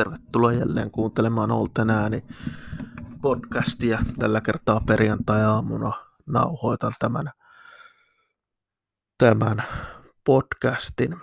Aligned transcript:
Tervetuloa 0.00 0.52
jälleen 0.52 0.90
kuuntelemaan 0.90 1.50
Olten 1.50 1.90
ääni 1.90 2.24
podcastia. 3.22 3.98
Tällä 4.18 4.40
kertaa 4.40 4.80
perjantai-aamuna 4.86 5.92
nauhoitan 6.26 6.92
tämän, 6.98 7.30
tämän 9.18 9.64
podcastin. 10.24 11.16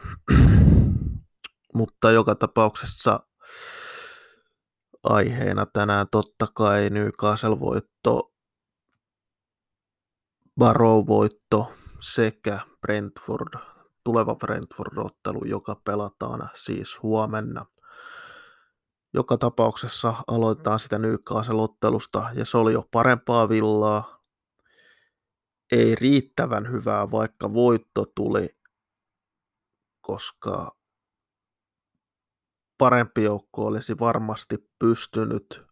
Mutta 1.75 2.11
joka 2.11 2.35
tapauksessa 2.35 3.19
aiheena 5.03 5.65
tänään 5.65 6.07
totta 6.11 6.47
kai 6.53 6.89
Newcastle-voitto, 6.89 8.33
Barrow-voitto 10.59 11.73
sekä 11.99 12.59
Brentford, 12.81 13.59
tuleva 14.03 14.35
Brentford-ottelu, 14.35 15.45
joka 15.45 15.81
pelataan 15.85 16.49
siis 16.53 17.03
huomenna. 17.03 17.65
Joka 19.13 19.37
tapauksessa 19.37 20.13
aloitetaan 20.27 20.79
sitä 20.79 20.97
Newcastle-ottelusta 20.97 22.29
ja 22.33 22.45
se 22.45 22.57
oli 22.57 22.73
jo 22.73 22.83
parempaa 22.91 23.49
villaa. 23.49 24.21
Ei 25.71 25.95
riittävän 25.95 26.71
hyvää, 26.71 27.11
vaikka 27.11 27.53
voitto 27.53 28.05
tuli, 28.15 28.49
koska 30.01 30.71
parempi 32.77 33.23
joukko 33.23 33.65
olisi 33.65 33.99
varmasti 33.99 34.71
pystynyt 34.79 35.67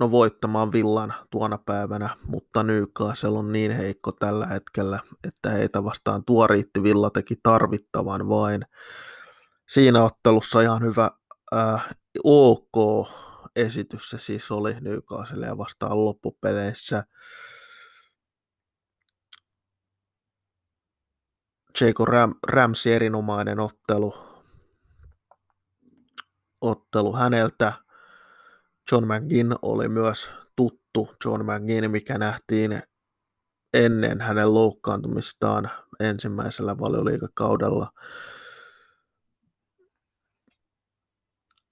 no 0.00 0.10
voittamaan 0.10 0.72
Villan 0.72 1.14
tuona 1.30 1.58
päivänä, 1.58 2.16
mutta 2.24 2.62
Newcastle 2.62 3.38
on 3.38 3.52
niin 3.52 3.70
heikko 3.70 4.12
tällä 4.12 4.46
hetkellä, 4.46 5.00
että 5.28 5.50
heitä 5.50 5.84
vastaan 5.84 6.24
tuo 6.24 6.46
riitti 6.46 6.82
Villa 6.82 7.10
teki 7.10 7.34
tarvittavan 7.42 8.28
vain. 8.28 8.64
Siinä 9.70 10.04
ottelussa 10.04 10.60
ihan 10.60 10.82
hyvä 10.82 11.10
äh, 11.54 11.88
OK 12.24 13.08
esitys 13.56 14.10
se 14.10 14.18
siis 14.18 14.50
oli 14.50 14.74
Newcastle 14.80 15.46
ja 15.46 15.58
vastaan 15.58 16.04
loppupeleissä. 16.04 17.04
Jacob 21.80 22.08
Ram, 22.08 22.34
Ramsey 22.46 22.92
erinomainen 22.92 23.60
ottelu, 23.60 24.14
ottelu 26.60 27.16
häneltä. 27.16 27.72
John 28.92 29.04
McGinn 29.04 29.54
oli 29.62 29.88
myös 29.88 30.30
tuttu 30.56 31.14
John 31.24 31.44
McGinn, 31.44 31.90
mikä 31.90 32.18
nähtiin 32.18 32.82
ennen 33.74 34.20
hänen 34.20 34.54
loukkaantumistaan 34.54 35.70
ensimmäisellä 36.00 36.78
valioliikakaudella. 36.78 37.92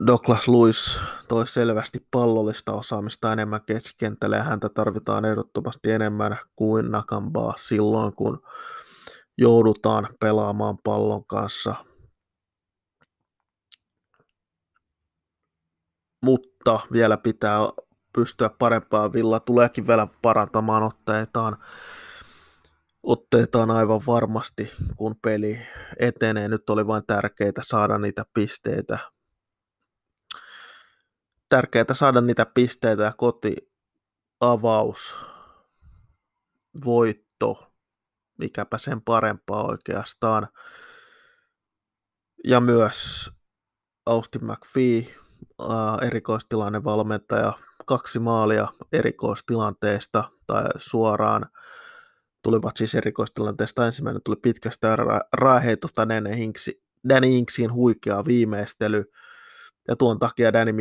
Douglas 0.07 0.49
Lewis 0.49 1.01
toi 1.29 1.47
selvästi 1.47 2.07
pallollista 2.11 2.73
osaamista 2.73 3.33
enemmän 3.33 3.61
keskikentälle 3.67 4.37
ja 4.37 4.43
häntä 4.43 4.69
tarvitaan 4.69 5.25
ehdottomasti 5.25 5.91
enemmän 5.91 6.39
kuin 6.57 6.91
Nakambaa 6.91 7.55
silloin, 7.57 8.15
kun 8.15 8.43
joudutaan 9.39 10.09
pelaamaan 10.21 10.79
pallon 10.85 11.25
kanssa. 11.25 11.75
Mutta 16.25 16.81
vielä 16.93 17.17
pitää 17.17 17.59
pystyä 18.13 18.51
parempaan. 18.59 19.13
Villa 19.13 19.41
tuleekin 19.41 19.87
vielä 19.87 20.07
parantamaan 20.23 20.83
otteitaan, 20.83 21.57
otteitaan 23.03 23.71
aivan 23.71 24.01
varmasti, 24.07 24.73
kun 24.97 25.15
peli 25.23 25.59
etenee. 25.99 26.49
Nyt 26.49 26.71
oli 26.71 26.87
vain 26.87 27.03
tärkeää 27.07 27.53
saada 27.63 27.99
niitä 27.99 28.25
pisteitä. 28.35 28.99
Tärkeää 31.49 31.85
saada 31.93 32.21
niitä 32.21 32.47
pisteitä 32.47 33.03
ja 33.03 33.13
kotiavaus, 33.17 35.17
voitto, 36.85 37.73
mikäpä 38.39 38.79
sen 38.79 39.01
parempaa 39.01 39.67
oikeastaan. 39.67 40.49
Ja 42.45 42.61
myös 42.61 43.31
Austin 44.07 44.45
McPhee, 44.45 45.17
erikoistilanne 46.03 46.85
valmentaja, 46.85 47.53
kaksi 47.87 48.19
maalia 48.19 48.69
erikoistilanteesta 48.93 50.31
tai 50.47 50.65
suoraan 50.77 51.47
tulivat 52.43 52.77
siis 52.77 52.95
erikoistilanteesta. 52.95 53.87
Ensimmäinen 53.87 54.23
tuli 54.25 54.37
pitkästä 54.43 54.97
raaheitosta 55.33 56.09
Danny, 56.09 56.37
Hinksi, 56.37 56.83
Danny 57.09 57.29
Inksin 57.29 57.73
huikea 57.73 58.25
viimeistely. 58.25 59.05
Ja 59.89 59.97
tuon 59.97 60.19
takia 60.19 60.53
Danny 60.53 60.73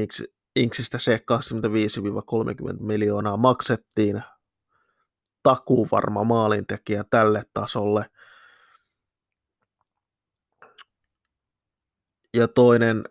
Inksistä 0.58 0.98
se 0.98 1.22
25-30 2.76 2.78
miljoonaa 2.80 3.38
maksettiin 3.38 4.24
takuu 5.44 5.88
varma 5.92 6.24
maalintekijä 6.24 7.04
tälle 7.04 7.46
tasolle. 7.54 8.10
Ja 12.38 12.48
toinen 12.48 13.04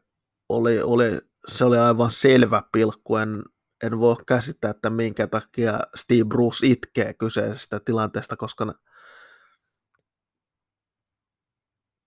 oli, 0.49 0.83
oli, 0.83 1.19
se 1.49 1.65
oli 1.65 1.79
aivan 1.79 2.11
selvä 2.11 2.62
pilkku. 2.73 3.17
En, 3.17 3.43
en 3.83 3.99
voi 4.01 4.17
käsittää, 4.27 4.71
että 4.71 4.91
minkä 4.91 5.27
takia 5.27 5.81
Steve 5.97 6.25
Bruce 6.25 6.67
itkee 6.67 7.15
kyseisestä 7.15 7.81
tilanteesta, 7.81 8.37
koska 8.37 8.75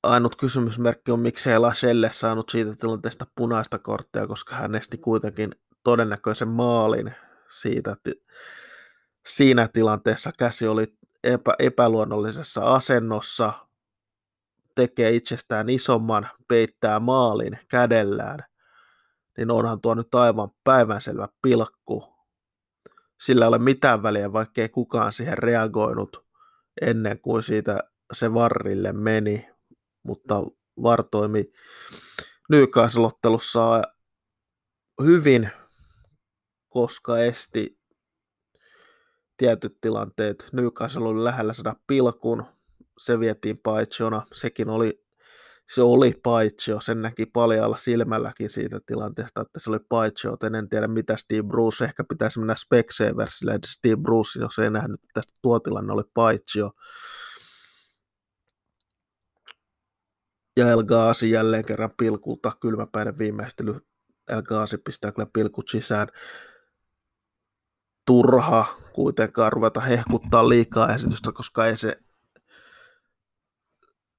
ainut 0.09 0.35
kysymysmerkki 0.35 1.11
on, 1.11 1.19
miksei 1.19 1.59
Lachelle 1.59 2.09
saanut 2.11 2.49
siitä 2.49 2.75
tilanteesta 2.75 3.25
punaista 3.35 3.79
korttia, 3.79 4.27
koska 4.27 4.55
hän 4.55 4.75
esti 4.75 4.97
kuitenkin 4.97 5.49
todennäköisen 5.83 6.47
maalin 6.47 7.15
siitä, 7.61 7.91
että 7.91 8.11
siinä 9.27 9.67
tilanteessa. 9.67 10.31
Käsi 10.39 10.67
oli 10.67 10.93
epä, 11.23 11.53
epäluonnollisessa 11.59 12.61
asennossa, 12.61 13.53
tekee 14.75 15.11
itsestään 15.11 15.69
isomman, 15.69 16.29
peittää 16.47 16.99
maalin 16.99 17.59
kädellään, 17.69 18.39
niin 19.37 19.51
onhan 19.51 19.81
tuo 19.81 19.93
nyt 19.93 20.15
aivan 20.15 20.49
päivänselvä 20.63 21.27
pilkku. 21.41 22.13
Sillä 23.21 23.45
ei 23.45 23.47
ole 23.47 23.59
mitään 23.59 24.03
väliä, 24.03 24.33
vaikkei 24.33 24.69
kukaan 24.69 25.13
siihen 25.13 25.37
reagoinut 25.37 26.25
ennen 26.81 27.19
kuin 27.19 27.43
siitä 27.43 27.83
se 28.13 28.33
varrille 28.33 28.91
meni, 28.91 29.49
mutta 30.03 30.43
VAR 30.83 31.03
toimi 31.03 31.51
Newcastle-ottelussa 32.49 33.81
hyvin, 35.03 35.49
koska 36.69 37.19
esti 37.19 37.79
tietyt 39.37 39.77
tilanteet. 39.81 40.49
Newcastle 40.53 41.07
oli 41.07 41.23
lähellä 41.23 41.53
saada 41.53 41.75
pilkun, 41.87 42.45
se 42.99 43.19
vietiin 43.19 43.57
paitsiona, 43.57 44.25
sekin 44.33 44.69
oli, 44.69 45.03
se 45.73 45.81
oli 45.81 46.19
paitsio, 46.23 46.81
sen 46.81 47.01
näki 47.01 47.25
paljalla 47.25 47.77
silmälläkin 47.77 48.49
siitä 48.49 48.79
tilanteesta, 48.85 49.41
että 49.41 49.59
se 49.59 49.69
oli 49.69 49.79
paitsio, 49.89 50.31
joten 50.31 50.55
en 50.55 50.69
tiedä 50.69 50.87
mitä 50.87 51.17
Steve 51.17 51.43
Bruce, 51.43 51.85
ehkä 51.85 52.03
pitäisi 52.03 52.39
mennä 52.39 52.55
Specsavers, 52.55 53.39
että 53.55 53.67
Steve 53.67 53.97
Bruce, 53.97 54.39
jos 54.39 54.59
ei 54.59 54.69
nähnyt 54.69 55.01
tästä 55.13 55.33
tuo 55.41 55.59
tilanne 55.59 55.93
oli 55.93 56.03
paitsio. 56.13 56.71
Ja 60.59 60.71
El 60.71 60.83
Ghazi 60.83 61.31
jälleen 61.31 61.65
kerran 61.65 61.89
pilkulta, 61.97 62.51
kylmäpäinen 62.59 63.17
viimeistely, 63.17 63.81
El 64.29 64.41
Ghazi 64.41 64.77
pistää 64.77 65.11
kyllä 65.11 65.29
pilkut 65.33 65.69
sisään 65.69 66.07
turha 68.05 68.65
kuitenkaan 68.93 69.51
ruveta 69.51 69.79
hehkuttaa 69.79 70.49
liikaa 70.49 70.93
esitystä, 70.93 71.31
koska 71.31 71.65
ei 71.65 71.77
se, 71.77 71.99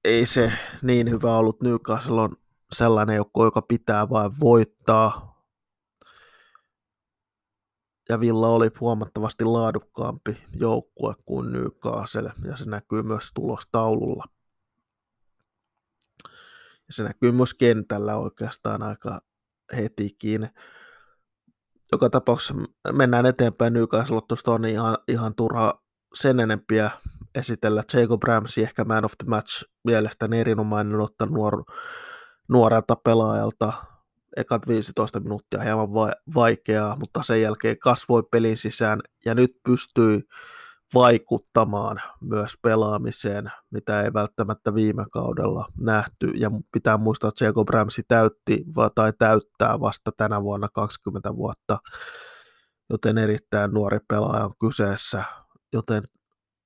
ei 0.03 0.25
se 0.25 0.51
niin 0.81 1.09
hyvä 1.09 1.37
ollut. 1.37 1.61
Newcastle 1.61 2.21
on 2.21 2.35
sellainen 2.71 3.15
joukko, 3.15 3.45
joka 3.45 3.61
pitää 3.61 4.09
vain 4.09 4.39
voittaa. 4.39 5.43
Ja 8.09 8.19
Villa 8.19 8.47
oli 8.47 8.71
huomattavasti 8.79 9.43
laadukkaampi 9.43 10.43
joukkue 10.53 11.13
kuin 11.25 11.51
Newcastle, 11.51 12.31
ja 12.45 12.57
se 12.57 12.65
näkyy 12.65 13.03
myös 13.03 13.31
tulostaululla. 13.33 14.25
Se 16.91 17.03
näkyy 17.03 17.31
myös 17.31 17.53
kentällä 17.53 18.15
oikeastaan 18.15 18.83
aika 18.83 19.21
hetikin 19.77 20.49
joka 21.91 22.09
tapauksessa 22.09 22.53
mennään 22.93 23.25
eteenpäin 23.25 23.73
Newcastle 23.73 24.21
tuosta 24.27 24.51
on 24.51 24.65
ihan, 24.65 24.97
ihan 25.07 25.35
turha 25.35 25.81
sen 26.13 26.39
enempiä 26.39 26.91
esitellä. 27.35 27.83
Jacob 27.93 28.23
Ramsey 28.23 28.63
ehkä 28.63 28.85
man 28.85 29.05
of 29.05 29.11
the 29.17 29.29
match 29.29 29.63
mielestäni 29.83 30.39
erinomainen 30.39 30.99
ottanut 31.01 31.33
nuor, 31.33 31.63
nuorelta 32.49 32.95
pelaajalta. 32.95 33.73
Ekat 34.37 34.67
15 34.67 35.19
minuuttia 35.19 35.61
hieman 35.61 35.93
va- 35.93 36.13
vaikeaa, 36.35 36.95
mutta 36.99 37.23
sen 37.23 37.41
jälkeen 37.41 37.79
kasvoi 37.79 38.23
pelin 38.31 38.57
sisään 38.57 38.99
ja 39.25 39.35
nyt 39.35 39.51
pystyi 39.63 40.21
vaikuttamaan 40.93 42.01
myös 42.23 42.53
pelaamiseen, 42.61 43.51
mitä 43.71 44.01
ei 44.01 44.13
välttämättä 44.13 44.75
viime 44.75 45.05
kaudella 45.11 45.65
nähty. 45.81 46.27
Ja 46.27 46.51
pitää 46.71 46.97
muistaa, 46.97 47.27
että 47.27 47.45
Jacob 47.45 47.69
Ramsey 47.69 48.03
täytti 48.07 48.65
tai 48.95 49.13
täyttää 49.19 49.79
vasta 49.79 50.11
tänä 50.17 50.41
vuonna 50.43 50.67
20 50.73 51.35
vuotta, 51.35 51.77
joten 52.89 53.17
erittäin 53.17 53.71
nuori 53.71 53.99
pelaaja 54.07 54.45
on 54.45 54.53
kyseessä, 54.59 55.23
joten 55.73 56.03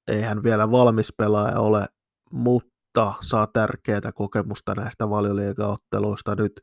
ei 0.07 0.22
hän 0.22 0.44
vielä 0.44 0.72
valmis 0.72 1.13
pelaaja 1.18 1.60
ole, 1.60 1.86
mutta 2.31 3.13
saa 3.22 3.48
tärkeää 3.48 4.12
kokemusta 4.16 4.75
näistä 4.75 5.10
valioliigaotteluista 5.10 6.36
nyt 6.36 6.62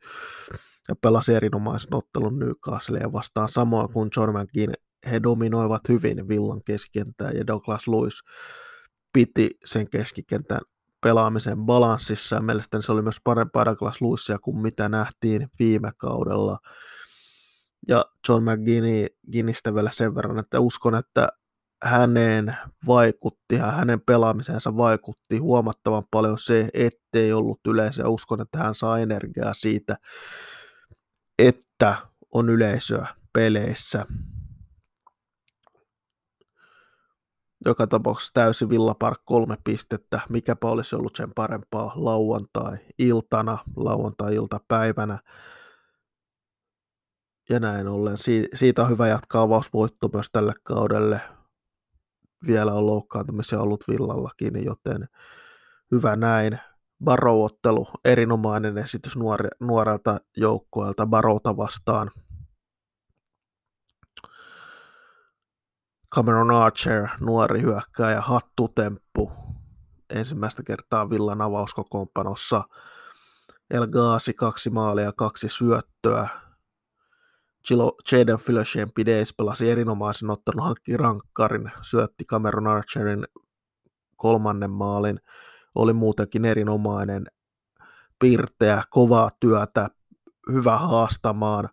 ja 0.88 0.97
pelasi 0.97 1.35
erinomaisen 1.35 1.94
ottelun 1.94 2.38
Newcastlea 2.38 3.12
vastaan 3.12 3.49
samoin 3.49 3.93
kuin 3.93 4.11
John 4.17 4.31
McGinn. 4.38 4.75
He 5.10 5.22
dominoivat 5.22 5.88
hyvin 5.88 6.28
Villan 6.28 6.60
keskikentää 6.64 7.31
ja 7.31 7.46
Douglas 7.46 7.88
Lewis 7.88 8.22
piti 9.12 9.50
sen 9.64 9.90
keskikentän 9.90 10.60
pelaamisen 11.00 11.58
balanssissa 11.66 12.40
mielestäni 12.40 12.82
se 12.82 12.93
oli 12.93 13.02
myös 13.02 13.20
parempaa 13.25 13.64
Douglas 13.64 14.00
Lewisia 14.00 14.38
kuin 14.38 14.58
mitä 14.58 14.88
nähtiin 14.88 15.49
viime 15.58 15.93
kaudella. 15.96 16.58
Ja 17.88 18.04
John 18.28 18.44
McGinnistä 18.44 19.75
vielä 19.75 19.90
sen 19.93 20.14
verran, 20.14 20.38
että 20.38 20.60
uskon, 20.60 20.94
että 20.94 21.28
häneen 21.82 22.56
vaikutti 22.87 23.54
ja 23.54 23.70
hänen 23.70 24.00
pelaamiseensa 24.00 24.76
vaikutti 24.76 25.38
huomattavan 25.38 26.02
paljon 26.10 26.38
se, 26.38 26.69
ettei 26.75 27.32
ollut 27.32 27.60
yleisöä. 27.66 28.08
Uskon, 28.08 28.40
että 28.40 28.58
hän 28.58 28.75
saa 28.75 28.99
energiaa 28.99 29.54
siitä, 29.54 29.96
että 31.38 31.96
on 32.32 32.49
yleisöä 32.49 33.06
peleissä. 33.32 34.06
Joka 37.64 37.87
tapauksessa 37.87 38.35
täysi 38.35 38.69
Villapark 38.69 39.20
kolme 39.25 39.56
pistettä, 39.64 40.20
mikäpä 40.31 40.69
olisi 40.69 40.97
ollut 40.97 41.17
sen 41.17 41.29
parempaa 41.35 41.93
lauantai-iltana, 41.94 43.59
lauantai-iltapäivänä. 43.76 45.19
Ja 47.50 47.61
näin 47.61 47.88
ollen, 47.88 48.17
siitä 48.55 48.82
on 48.82 48.91
hyvä 48.91 49.09
jatkaa 49.09 49.43
avausvoitto 49.43 50.11
myös 50.12 50.26
tälle 50.32 50.53
kaudelle. 50.62 51.20
Vielä 52.47 52.73
on 52.75 52.87
loukkaantumisia 52.87 53.61
ollut 53.61 53.85
Villallakin, 53.88 54.64
joten 54.64 55.09
hyvä 55.91 56.17
näin. 56.17 56.59
Barrow-ottelu, 57.05 57.87
erinomainen 58.05 58.79
esitys 58.79 59.17
nuori, 59.17 59.49
nuorelta 59.61 60.20
joukkueelta 60.37 61.06
Barota 61.06 61.56
vastaan. 61.56 62.11
Cameron 66.14 66.50
Archer, 66.50 67.09
nuori 67.20 67.62
hyökkääjä, 67.62 68.20
hattutemppu, 68.20 69.32
ensimmäistä 70.11 70.62
kertaa 70.62 71.11
Villan 71.11 71.41
avauskokoonpanossa. 71.41 72.62
El 73.70 73.87
Ghazi, 73.87 74.35
kaksi 74.35 74.70
maalia, 74.70 75.12
kaksi 75.12 75.49
syöttöä. 75.49 76.29
Jaden 78.12 78.38
Philoshen 78.44 78.88
Pides 78.94 79.35
pelasi 79.35 79.70
erinomaisen 79.70 80.31
ottelun, 80.31 80.64
hankki 80.64 80.97
rankkarin, 80.97 81.70
syötti 81.82 82.25
Cameron 82.25 82.67
Archerin 82.67 83.25
kolmannen 84.17 84.70
maalin– 84.70 85.20
oli 85.75 85.93
muutenkin 85.93 86.44
erinomainen, 86.44 87.26
pirteä, 88.19 88.82
kovaa 88.91 89.31
työtä, 89.41 89.88
hyvä 90.53 90.79
haastamaan, 90.79 91.69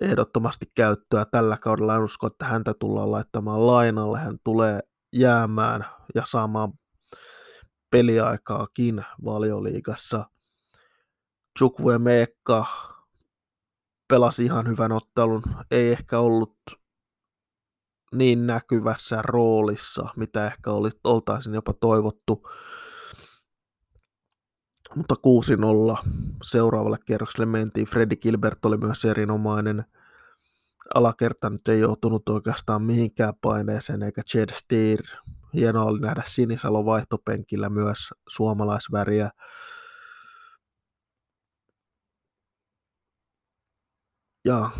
ehdottomasti 0.00 0.66
käyttöä 0.74 1.24
tällä 1.24 1.56
kaudella. 1.56 1.94
En 1.94 2.02
usko, 2.02 2.26
että 2.26 2.44
häntä 2.44 2.74
tullaan 2.74 3.12
laittamaan 3.12 3.66
lainalle. 3.66 4.18
Hän 4.18 4.38
tulee 4.44 4.80
jäämään 5.12 5.86
ja 6.14 6.22
saamaan 6.26 6.72
peliaikaakin 7.90 9.04
valioliigassa. 9.24 10.30
Chukwu 11.58 11.98
Meekka 11.98 12.66
pelasi 14.08 14.44
ihan 14.44 14.68
hyvän 14.68 14.92
ottelun. 14.92 15.42
Ei 15.70 15.92
ehkä 15.92 16.18
ollut 16.18 16.56
niin 18.14 18.46
näkyvässä 18.46 19.22
roolissa, 19.22 20.08
mitä 20.16 20.46
ehkä 20.46 20.70
oli, 20.70 20.90
oltaisiin 21.04 21.54
jopa 21.54 21.72
toivottu 21.72 22.48
mutta 24.96 25.14
6-0 26.04 26.08
seuraavalle 26.42 26.98
kierrokselle 27.06 27.46
mentiin. 27.46 27.86
Freddy 27.86 28.16
Gilbert 28.16 28.64
oli 28.64 28.76
myös 28.76 29.04
erinomainen. 29.04 29.84
Alakerta 30.94 31.50
nyt 31.50 31.68
ei 31.68 31.80
joutunut 31.80 32.28
oikeastaan 32.28 32.82
mihinkään 32.82 33.34
paineeseen, 33.40 34.02
eikä 34.02 34.22
Jed 34.34 34.48
Steer. 34.52 35.02
Hienoa 35.54 35.84
oli 35.84 36.00
nähdä 36.00 36.22
Sinisalo 36.26 36.84
vaihtopenkillä 36.84 37.68
myös 37.68 37.98
suomalaisväriä. 38.28 39.30
Ja 44.44 44.70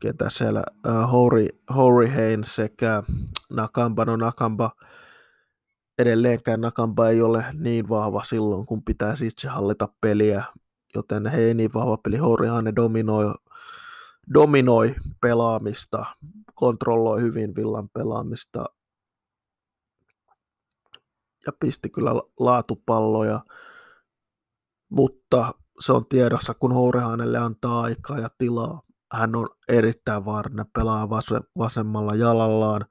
ketä 0.00 0.30
siellä, 0.30 0.62
uh, 0.86 1.12
Hori, 1.12 1.48
Hori 1.74 2.08
Haynes 2.08 2.56
sekä 2.56 3.02
Nakamba, 3.50 4.04
no 4.04 4.16
Nakamba 4.16 4.70
edelleenkään 5.98 6.60
Nakamba 6.60 7.08
ei 7.08 7.22
ole 7.22 7.44
niin 7.52 7.88
vahva 7.88 8.24
silloin, 8.24 8.66
kun 8.66 8.82
pitäisi 8.84 9.26
itse 9.26 9.48
hallita 9.48 9.88
peliä, 10.00 10.44
joten 10.94 11.26
he 11.26 11.40
ei 11.40 11.54
niin 11.54 11.74
vahva 11.74 11.96
peli. 11.96 12.16
Horihan 12.16 12.76
dominoi, 12.76 13.34
dominoi 14.34 14.94
pelaamista, 15.20 16.04
kontrolloi 16.54 17.20
hyvin 17.20 17.54
Villan 17.54 17.88
pelaamista 17.88 18.64
ja 21.46 21.52
pisti 21.60 21.90
kyllä 21.90 22.10
laatupalloja, 22.40 23.40
mutta 24.90 25.54
se 25.80 25.92
on 25.92 26.08
tiedossa, 26.08 26.54
kun 26.54 26.72
Hourehanelle 26.72 27.38
antaa 27.38 27.80
aikaa 27.80 28.18
ja 28.18 28.28
tilaa. 28.38 28.82
Hän 29.12 29.36
on 29.36 29.48
erittäin 29.68 30.24
vaarallinen 30.24 30.70
pelaa 30.74 31.10
vasemmalla 31.58 32.14
jalallaan, 32.14 32.86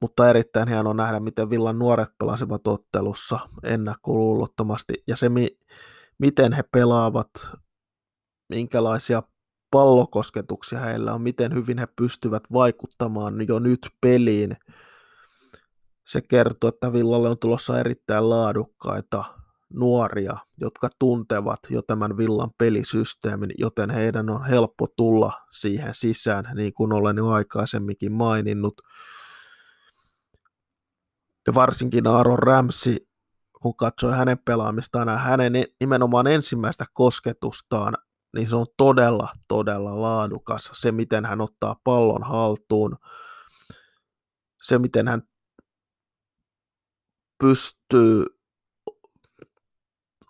mutta 0.00 0.30
erittäin 0.30 0.68
hienoa 0.68 0.94
nähdä, 0.94 1.20
miten 1.20 1.50
Villan 1.50 1.78
nuoret 1.78 2.08
pelasivat 2.18 2.66
ottelussa 2.66 3.38
ennakkoluulottomasti 3.62 4.94
ja 5.06 5.16
se, 5.16 5.28
mi- 5.28 5.58
miten 6.18 6.52
he 6.52 6.62
pelaavat, 6.72 7.30
minkälaisia 8.48 9.22
pallokosketuksia 9.70 10.80
heillä 10.80 11.14
on, 11.14 11.22
miten 11.22 11.54
hyvin 11.54 11.78
he 11.78 11.86
pystyvät 11.96 12.42
vaikuttamaan 12.52 13.34
jo 13.48 13.58
nyt 13.58 13.88
peliin. 14.00 14.56
Se 16.06 16.20
kertoo, 16.20 16.68
että 16.68 16.92
Villalle 16.92 17.28
on 17.28 17.38
tulossa 17.38 17.80
erittäin 17.80 18.30
laadukkaita 18.30 19.24
nuoria, 19.74 20.36
jotka 20.60 20.88
tuntevat 20.98 21.60
jo 21.70 21.82
tämän 21.82 22.16
Villan 22.16 22.50
pelisysteemin, 22.58 23.50
joten 23.58 23.90
heidän 23.90 24.30
on 24.30 24.44
helppo 24.44 24.86
tulla 24.96 25.32
siihen 25.52 25.94
sisään, 25.94 26.44
niin 26.54 26.72
kuin 26.72 26.92
olen 26.92 27.16
jo 27.16 27.28
aikaisemminkin 27.28 28.12
maininnut 28.12 28.74
ja 31.48 31.54
varsinkin 31.54 32.06
Aaron 32.06 32.38
Ramsey, 32.38 32.96
kun 33.62 33.76
katsoi 33.76 34.12
hänen 34.12 34.38
pelaamistaan 34.38 35.08
ja 35.08 35.16
hänen 35.16 35.52
nimenomaan 35.80 36.26
ensimmäistä 36.26 36.84
kosketustaan, 36.92 37.94
niin 38.36 38.48
se 38.48 38.56
on 38.56 38.66
todella, 38.76 39.28
todella 39.48 40.02
laadukas. 40.02 40.70
Se, 40.72 40.92
miten 40.92 41.24
hän 41.24 41.40
ottaa 41.40 41.80
pallon 41.84 42.22
haltuun, 42.22 42.96
se, 44.62 44.78
miten 44.78 45.08
hän 45.08 45.22
pystyy 47.38 48.24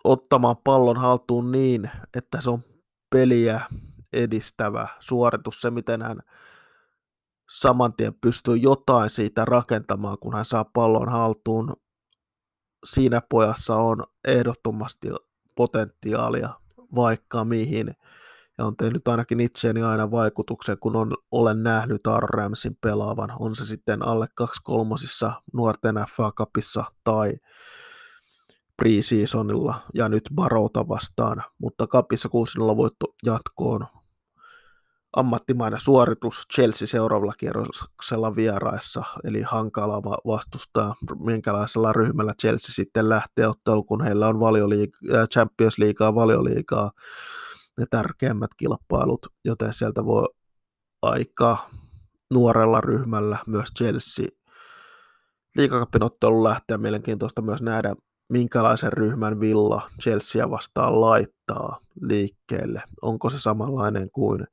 ottamaan 0.03 0.55
pallon 0.63 0.97
haltuun 0.97 1.51
niin, 1.51 1.91
että 2.17 2.41
se 2.41 2.49
on 2.49 2.59
peliä 3.09 3.61
edistävä 4.13 4.87
suoritus, 4.99 5.61
se 5.61 5.71
miten 5.71 6.01
hän 6.01 6.19
saman 7.49 7.93
tien 7.93 8.13
pystyy 8.21 8.57
jotain 8.57 9.09
siitä 9.09 9.45
rakentamaan, 9.45 10.17
kun 10.19 10.35
hän 10.35 10.45
saa 10.45 10.65
pallon 10.65 11.09
haltuun. 11.09 11.73
Siinä 12.85 13.21
pojassa 13.29 13.75
on 13.75 14.03
ehdottomasti 14.27 15.07
potentiaalia 15.55 16.49
vaikka 16.95 17.43
mihin. 17.43 17.95
Ja 18.57 18.65
on 18.65 18.77
tehnyt 18.77 19.07
ainakin 19.07 19.39
itseeni 19.39 19.83
aina 19.83 20.11
vaikutuksen, 20.11 20.77
kun 20.79 20.95
on, 20.95 21.17
olen 21.31 21.63
nähnyt 21.63 22.07
Aaron 22.07 22.29
Ramsin 22.29 22.77
pelaavan. 22.81 23.31
On 23.39 23.55
se 23.55 23.65
sitten 23.65 24.05
alle 24.05 24.27
2 24.35 24.61
kolmosissa 24.63 25.41
nuorten 25.53 25.95
FA 26.15 26.31
Cupissa 26.31 26.83
tai 27.03 27.33
preseasonilla 28.77 29.81
ja 29.93 30.09
nyt 30.09 30.29
Barota 30.35 30.87
vastaan. 30.87 31.43
Mutta 31.57 31.87
kapissa 31.87 32.29
6 32.29 32.59
voitto 32.59 33.05
jatkoon 33.25 33.85
ammattimainen 35.13 35.79
suoritus 35.79 36.47
Chelsea 36.53 36.87
seuraavalla 36.87 37.33
kierroksella 37.37 38.35
vieraissa, 38.35 39.03
eli 39.23 39.41
hankala 39.41 40.03
vastustaa, 40.03 40.95
minkälaisella 41.25 41.93
ryhmällä 41.93 42.33
Chelsea 42.41 42.73
sitten 42.73 43.09
lähtee 43.09 43.47
otteluun, 43.47 43.85
kun 43.85 44.03
heillä 44.03 44.27
on 44.27 44.39
valioliiga, 44.39 44.97
äh, 45.13 45.27
Champions 45.27 45.77
Leaguea, 45.77 46.15
valioliigaa, 46.15 46.91
ne 47.77 47.85
tärkeimmät 47.89 48.51
kilpailut, 48.57 49.27
joten 49.45 49.73
sieltä 49.73 50.05
voi 50.05 50.25
aika 51.01 51.57
nuorella 52.33 52.81
ryhmällä, 52.81 53.37
myös 53.47 53.69
Chelsea. 53.77 54.25
Liikakapinottelu 55.55 56.43
lähtee 56.43 56.77
mielenkiintoista 56.77 57.41
myös 57.41 57.61
nähdä, 57.61 57.95
minkälaisen 58.33 58.93
ryhmän 58.93 59.39
Villa 59.39 59.89
Chelsea 60.01 60.49
vastaan 60.49 61.01
laittaa 61.01 61.79
liikkeelle. 62.01 62.83
Onko 63.01 63.29
se 63.29 63.39
samanlainen 63.39 64.11
kuin 64.11 64.47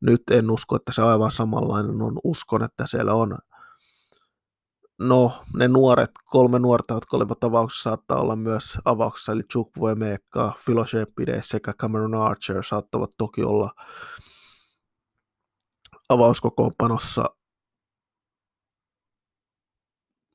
nyt 0.00 0.22
en 0.30 0.50
usko, 0.50 0.76
että 0.76 0.92
se 0.92 1.02
aivan 1.02 1.30
samanlainen 1.30 2.02
on. 2.02 2.18
Uskon, 2.24 2.62
että 2.62 2.86
siellä 2.86 3.14
on 3.14 3.38
No, 5.00 5.44
ne 5.54 5.68
nuoret, 5.68 6.10
kolme 6.24 6.58
nuorta, 6.58 6.94
jotka 6.94 7.16
olivat 7.16 7.44
avauksessa, 7.44 7.82
saattaa 7.90 8.20
olla 8.20 8.36
myös 8.36 8.78
avauksessa, 8.84 9.32
eli 9.32 9.42
Chukwuemeka, 9.42 10.52
Philoshepide 10.64 11.40
sekä 11.42 11.72
Cameron 11.72 12.14
Archer 12.14 12.62
saattavat 12.64 13.10
toki 13.18 13.42
olla 13.42 13.70
avauskokoonpanossa, 16.08 17.24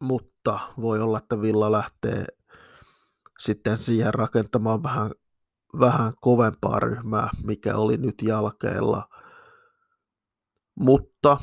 mutta 0.02 0.60
voi 0.82 1.02
olla, 1.02 1.18
että 1.18 1.42
Villa 1.42 1.72
lähtee 1.72 2.26
sitten 3.40 3.78
siihen 3.78 4.14
rakentamaan 4.14 4.84
vähän, 4.84 5.12
vähän 5.80 6.14
kovempaa 6.22 6.80
ryhmää, 6.80 7.30
mikä 7.44 7.76
oli 7.76 7.98
nyt 7.98 8.22
jalkeella. 8.22 9.10
Mutta 10.80 11.38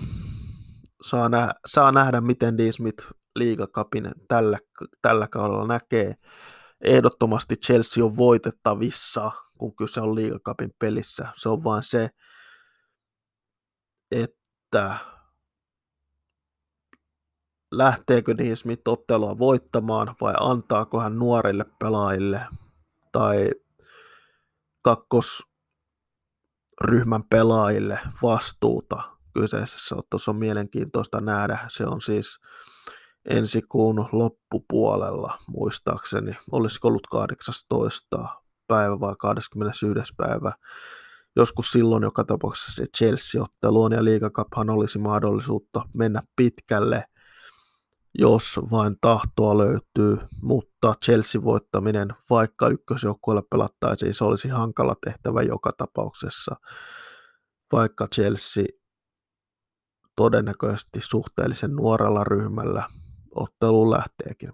saa, 1.02 1.28
nä- 1.28 1.54
saa 1.66 1.92
nähdä, 1.92 2.20
miten 2.20 2.58
Dean 2.58 2.72
Smith 2.72 3.06
liigakapin 3.36 4.10
tällä, 4.28 4.58
tällä 5.02 5.28
kaudella 5.28 5.66
näkee. 5.66 6.14
Ehdottomasti 6.80 7.56
Chelsea 7.56 8.04
on 8.04 8.16
voitettavissa, 8.16 9.30
kun 9.58 9.76
kyse 9.76 10.00
on 10.00 10.14
liigakapin 10.14 10.70
pelissä. 10.78 11.28
Se 11.36 11.48
on 11.48 11.64
vain 11.64 11.82
se, 11.82 12.10
että 14.10 14.96
lähteekö 17.72 18.38
Dean 18.38 18.56
Smith 18.56 18.88
ottelua 18.88 19.38
voittamaan 19.38 20.16
vai 20.20 20.34
antaako 20.40 21.00
hän 21.00 21.18
nuorille 21.18 21.64
pelaajille 21.78 22.46
tai 23.12 23.50
kakkosryhmän 24.82 27.24
pelaajille 27.30 28.00
vastuuta 28.22 29.19
kyseisessä 29.34 29.96
ottelussa 29.96 30.30
on 30.30 30.36
mielenkiintoista 30.36 31.20
nähdä. 31.20 31.58
Se 31.68 31.86
on 31.86 32.00
siis 32.00 32.38
ensi 33.24 33.62
kuun 33.62 34.08
loppupuolella 34.12 35.38
muistaakseni. 35.48 36.36
Olisiko 36.52 36.88
ollut 36.88 37.06
18. 37.06 38.28
päivä 38.66 39.00
vai 39.00 39.14
21. 39.18 40.14
päivä. 40.16 40.52
Joskus 41.36 41.72
silloin 41.72 42.02
joka 42.02 42.24
tapauksessa 42.24 42.72
se 42.72 42.84
Chelsea-otteluun 42.96 43.92
ja 43.92 44.04
liigakaphan 44.04 44.70
olisi 44.70 44.98
mahdollisuutta 44.98 45.82
mennä 45.94 46.22
pitkälle, 46.36 47.04
jos 48.18 48.60
vain 48.70 48.96
tahtoa 49.00 49.58
löytyy, 49.58 50.18
mutta 50.42 50.94
Chelsea 51.04 51.44
voittaminen, 51.44 52.08
vaikka 52.30 52.68
ykkösjoukkueelle 52.68 53.42
pelattaisiin, 53.50 54.14
se 54.14 54.24
olisi 54.24 54.48
hankala 54.48 54.96
tehtävä 55.04 55.42
joka 55.42 55.72
tapauksessa, 55.78 56.56
vaikka 57.72 58.06
Chelsea 58.14 58.64
todennäköisesti 60.16 61.00
suhteellisen 61.00 61.76
nuorella 61.76 62.24
ryhmällä 62.24 62.84
otteluun 63.34 63.90
lähteekin. 63.90 64.52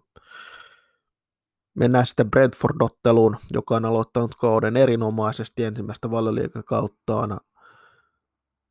Mennään 1.74 2.06
sitten 2.06 2.30
Brentford-otteluun, 2.30 3.36
joka 3.50 3.76
on 3.76 3.84
aloittanut 3.84 4.34
kauden 4.34 4.76
erinomaisesti 4.76 5.64
ensimmäistä 5.64 6.10
valioliikakauttaan 6.10 7.40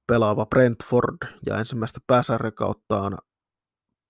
pelaava 0.07 0.45
Brentford 0.45 1.17
ja 1.45 1.57
ensimmäistä 1.57 1.99
pääsarjakauttaan 2.07 3.17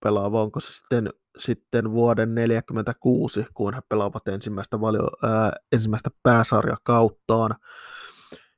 pelaava, 0.03 0.41
onko 0.41 0.59
se 0.59 0.73
sitten, 0.73 1.09
sitten 1.37 1.91
vuoden 1.91 2.35
46, 2.35 3.45
kun 3.53 3.73
he 3.73 3.81
pelaavat 3.89 4.27
ensimmäistä, 4.27 4.81
valio, 4.81 5.07
ää, 5.23 5.53
ensimmäistä 5.71 6.09
pääsarjakauttaan. 6.23 7.55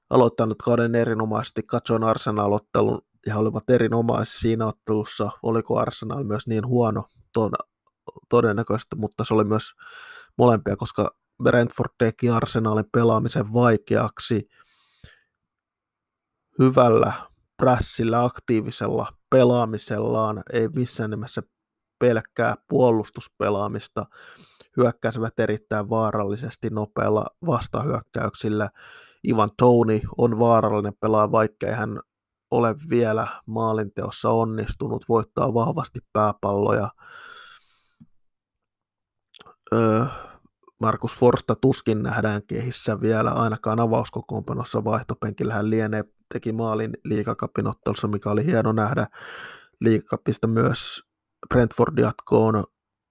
Aloittanut 0.10 0.58
kauden 0.64 0.96
erinomaisesti, 0.96 1.64
katsoin 1.64 2.04
Arsenal-ottelun 2.04 3.00
ja 3.28 3.38
olivat 3.38 3.70
erinomaisia 3.70 4.40
siinä 4.40 4.66
ottelussa. 4.66 5.30
Oliko 5.44 5.80
Arsenal 5.80 6.24
myös 6.24 6.48
niin 6.48 6.68
huono? 6.68 7.06
Todennäköisesti, 8.30 8.96
mutta 8.96 9.24
se 9.24 9.34
oli 9.34 9.44
myös 9.44 9.64
molempia, 10.38 10.76
koska 10.76 11.18
Brentford 11.44 11.90
teki 11.98 12.30
Arsenalin 12.30 12.90
pelaamisen 12.92 13.54
vaikeaksi 13.54 14.48
hyvällä 16.60 17.14
prässillä, 17.58 18.24
aktiivisella 18.24 19.08
pelaamisellaan, 19.30 20.44
ei 20.54 20.68
missään 20.76 21.10
nimessä 21.10 21.42
pelkkää 22.00 22.56
puolustuspelaamista, 22.70 24.06
hyökkäsivät 24.78 25.40
erittäin 25.40 25.90
vaarallisesti 25.90 26.70
nopealla 26.70 27.26
vastahyökkäyksillä. 27.46 28.70
Ivan 29.28 29.50
Tony 29.58 30.00
on 30.18 30.40
vaarallinen 30.40 30.94
pelaaja, 31.00 31.32
vaikka 31.32 31.68
hän 31.68 32.00
ole 32.52 32.76
vielä 32.90 33.28
maalinteossa 33.46 34.30
onnistunut, 34.30 35.06
voittaa 35.10 35.54
vahvasti 35.54 36.00
pääpalloja. 36.14 36.90
Öö, 39.74 40.06
Markus 40.82 41.20
Forsta 41.20 41.56
tuskin 41.56 42.04
nähdään 42.04 42.42
kehissä 42.48 43.02
vielä 43.02 43.32
ainakaan 43.32 43.80
avauskokoonpanossa 43.80 44.84
vaihtopenkillä. 44.84 45.54
Hän 45.54 45.70
lienee 45.70 46.04
teki 46.34 46.52
maalin 46.52 46.94
liikakapin 47.04 47.68
ottelussa, 47.68 48.08
mikä 48.08 48.30
oli 48.30 48.46
hieno 48.46 48.72
nähdä. 48.72 49.08
Liikakapista 49.82 50.48
myös 50.48 51.04
Brentford 51.50 51.98
jatkoon. 51.98 52.64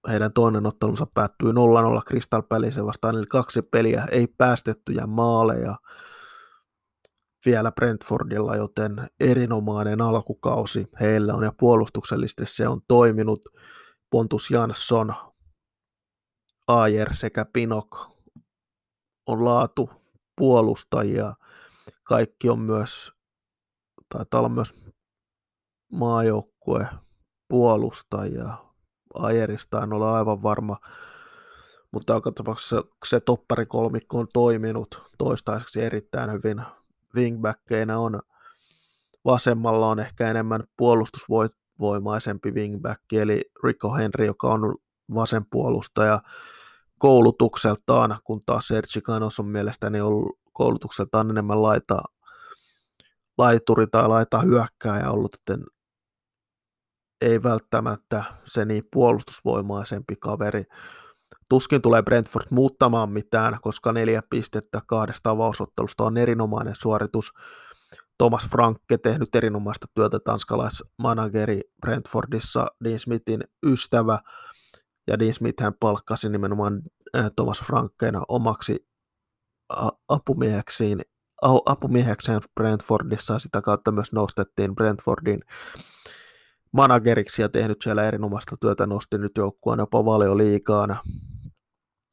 Heidän 0.09 0.33
toinen 0.33 0.65
ottelunsa 0.65 1.07
päättyi 1.13 1.51
0-0 1.51 1.53
Crystal 2.07 2.41
Palace 2.41 2.85
vastaan, 2.85 3.15
eli 3.15 3.25
kaksi 3.25 3.61
peliä, 3.61 4.07
ei 4.11 4.27
päästettyjä 4.27 5.07
maaleja 5.07 5.75
vielä 7.45 7.71
Brentfordilla, 7.71 8.55
joten 8.55 9.07
erinomainen 9.19 10.01
alkukausi 10.01 10.87
heillä 10.99 11.33
on 11.33 11.43
ja 11.43 11.51
puolustuksellisesti 11.59 12.45
se 12.45 12.67
on 12.67 12.81
toiminut. 12.87 13.45
Pontus 14.09 14.51
Jansson, 14.51 15.15
Ayer 16.67 17.13
sekä 17.13 17.45
Pinok 17.53 18.11
on 19.27 19.45
laatu 19.45 19.89
puolustajia. 20.35 21.33
Kaikki 22.03 22.49
on 22.49 22.59
myös, 22.59 23.11
taitaa 24.09 24.39
olla 24.39 24.49
myös 24.49 24.73
maajoukkue 25.91 26.87
puolustajia. 27.47 28.57
Ayerista 29.13 29.83
en 29.83 29.93
ole 29.93 30.09
aivan 30.09 30.43
varma, 30.43 30.77
mutta 31.91 32.13
joka 32.13 32.31
tapauksessa 32.31 32.83
se 33.05 33.19
topparikolmikko 33.19 34.19
on 34.19 34.27
toiminut 34.33 35.03
toistaiseksi 35.17 35.81
erittäin 35.81 36.31
hyvin 36.31 36.61
wingbackkeinä 37.15 37.99
on 37.99 38.19
vasemmalla 39.25 39.87
on 39.87 39.99
ehkä 39.99 40.29
enemmän 40.29 40.63
puolustusvoimaisempi 40.77 42.51
wingback, 42.51 43.13
eli 43.13 43.41
Rico 43.63 43.93
Henry, 43.93 44.25
joka 44.25 44.47
on 44.47 44.75
vasen 45.13 45.45
puolustaja 45.51 46.21
koulutukseltaan, 46.97 48.19
kun 48.23 48.41
taas 48.45 48.67
Sergi 48.67 49.01
Canos 49.01 49.39
on 49.39 49.45
mielestäni 49.45 50.01
ollut 50.01 50.39
koulutukseltaan 50.53 51.29
enemmän 51.29 51.63
laita, 51.63 52.01
laituri 53.37 53.87
tai 53.87 54.07
laita 54.07 54.39
hyökkääjä 54.39 55.11
ollut, 55.11 55.37
joten 55.39 55.65
ei 57.21 57.43
välttämättä 57.43 58.23
se 58.45 58.65
niin 58.65 58.83
puolustusvoimaisempi 58.91 60.15
kaveri. 60.15 60.63
Tuskin 61.49 61.81
tulee 61.81 62.01
Brentford 62.01 62.45
muuttamaan 62.51 63.11
mitään, 63.11 63.57
koska 63.61 63.93
neljä 63.93 64.23
pistettä 64.29 64.81
kahdesta 64.87 65.29
avausottelusta 65.29 66.03
on 66.03 66.17
erinomainen 66.17 66.75
suoritus. 66.75 67.33
Thomas 68.17 68.47
Franke 68.47 68.97
tehnyt 68.97 69.35
erinomaista 69.35 69.87
työtä 69.95 70.19
tanskalaismanageri 70.19 71.61
Brentfordissa, 71.81 72.67
Dean 72.83 72.99
Smithin 72.99 73.43
ystävä, 73.65 74.19
ja 75.07 75.19
Dean 75.19 75.33
Smith 75.33 75.63
hän 75.63 75.73
palkkasi 75.79 76.29
nimenomaan 76.29 76.81
äh, 77.17 77.31
Thomas 77.35 77.59
Frankkeen 77.59 78.15
omaksi 78.27 78.87
apumieheksiin, 80.09 81.01
apumiehekseen 81.65 82.41
Brentfordissa, 82.55 83.33
ja 83.33 83.39
sitä 83.39 83.61
kautta 83.61 83.91
myös 83.91 84.13
nostettiin 84.13 84.75
Brentfordin 84.75 85.39
manageriksi 86.71 87.41
ja 87.41 87.49
tehnyt 87.49 87.81
siellä 87.81 88.03
erinomaista 88.03 88.57
työtä, 88.57 88.85
nosti 88.85 89.17
nyt 89.17 89.31
joukkueen 89.37 89.79
jopa 89.79 90.05
valioliikaan 90.05 90.99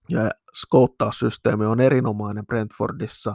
ja 0.08 0.30
skouttaussysteemi 0.54 1.66
on 1.66 1.80
erinomainen 1.80 2.46
Brentfordissa 2.46 3.34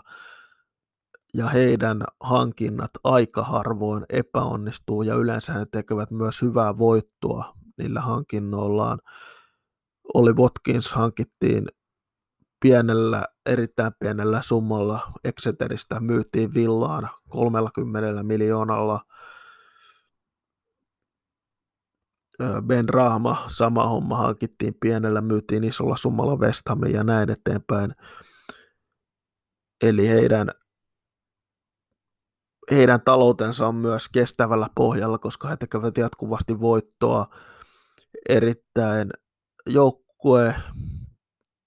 ja 1.33 1.47
heidän 1.47 2.03
hankinnat 2.19 2.91
aika 3.03 3.43
harvoin 3.43 4.05
epäonnistuu 4.09 5.01
ja 5.01 5.15
yleensä 5.15 5.53
he 5.53 5.65
tekevät 5.71 6.11
myös 6.11 6.41
hyvää 6.41 6.77
voittoa 6.77 7.53
niillä 7.77 8.01
hankinnoillaan. 8.01 8.99
Oli 10.13 10.33
Watkins 10.33 10.93
hankittiin 10.93 11.67
pienellä, 12.59 13.25
erittäin 13.45 13.93
pienellä 13.99 14.41
summalla 14.41 15.11
Exeteristä, 15.23 15.99
myytiin 15.99 16.53
villaan 16.53 17.09
30 17.29 18.23
miljoonalla 18.23 19.01
Ben 22.67 22.89
Rahma, 22.89 23.45
sama 23.47 23.87
homma, 23.87 24.17
hankittiin 24.17 24.73
pienellä, 24.81 25.21
myytiin 25.21 25.63
isolla 25.63 25.95
summalla 25.95 26.35
West 26.35 26.61
Hamiin 26.69 26.95
ja 26.95 27.03
näin 27.03 27.29
eteenpäin. 27.29 27.95
Eli 29.83 30.07
heidän, 30.09 30.47
heidän 32.71 33.01
taloutensa 33.01 33.67
on 33.67 33.75
myös 33.75 34.09
kestävällä 34.09 34.69
pohjalla, 34.75 35.17
koska 35.17 35.47
he 35.47 35.57
tekevät 35.57 35.97
jatkuvasti 35.97 36.59
voittoa. 36.59 37.35
Erittäin 38.29 39.09
joukkue, 39.69 40.55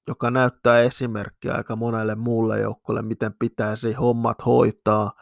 joka 0.09 0.31
näyttää 0.31 0.81
esimerkkiä 0.81 1.55
aika 1.55 1.77
monelle 1.77 2.15
muulle 2.15 2.61
joukkueelle, 2.61 3.03
miten 3.03 3.35
pitäisi 3.39 3.93
hommat 3.93 4.47
hoitaa. 4.47 5.13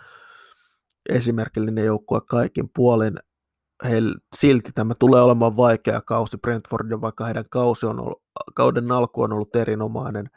Esimerkillinen 1.08 1.84
joukkue 1.84 2.20
kaikin 2.30 2.70
puolin 2.74 3.18
heillä 3.84 4.14
silti 4.36 4.72
tämä 4.74 4.94
tulee 4.98 5.22
olemaan 5.22 5.56
vaikea 5.56 6.00
kausi 6.00 6.38
Brentfordin, 6.38 7.00
vaikka 7.00 7.24
heidän 7.24 7.44
kausi 7.50 7.86
on 7.86 8.00
ollut, 8.00 8.22
kauden 8.54 8.92
alku 8.92 9.22
on 9.22 9.32
ollut 9.32 9.56
erinomainen, 9.56 10.30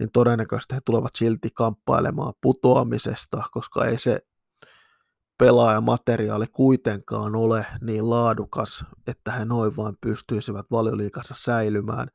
niin 0.00 0.10
todennäköisesti 0.12 0.74
he 0.74 0.80
tulevat 0.84 1.12
silti 1.14 1.48
kamppailemaan 1.54 2.34
putoamisesta, 2.40 3.42
koska 3.52 3.86
ei 3.86 3.98
se 3.98 4.20
pelaajamateriaali 5.38 6.46
kuitenkaan 6.46 7.36
ole 7.36 7.66
niin 7.80 8.10
laadukas, 8.10 8.84
että 9.06 9.32
he 9.32 9.44
noin 9.44 9.76
vain 9.76 9.96
pystyisivät 10.00 10.66
valioliikassa 10.70 11.34
säilymään. 11.38 12.08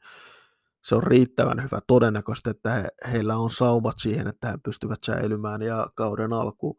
Se 0.84 0.96
on 0.96 1.04
riittävän 1.04 1.64
hyvä 1.64 1.80
todennäköisesti, 1.88 2.50
että 2.50 2.72
he, 2.72 2.88
heillä 3.12 3.38
on 3.38 3.50
saumat 3.50 3.96
siihen, 4.00 4.28
että 4.28 4.48
he 4.48 4.58
pystyvät 4.64 5.04
säilymään 5.04 5.62
ja 5.62 5.88
kauden 5.96 6.34
alku 6.34 6.78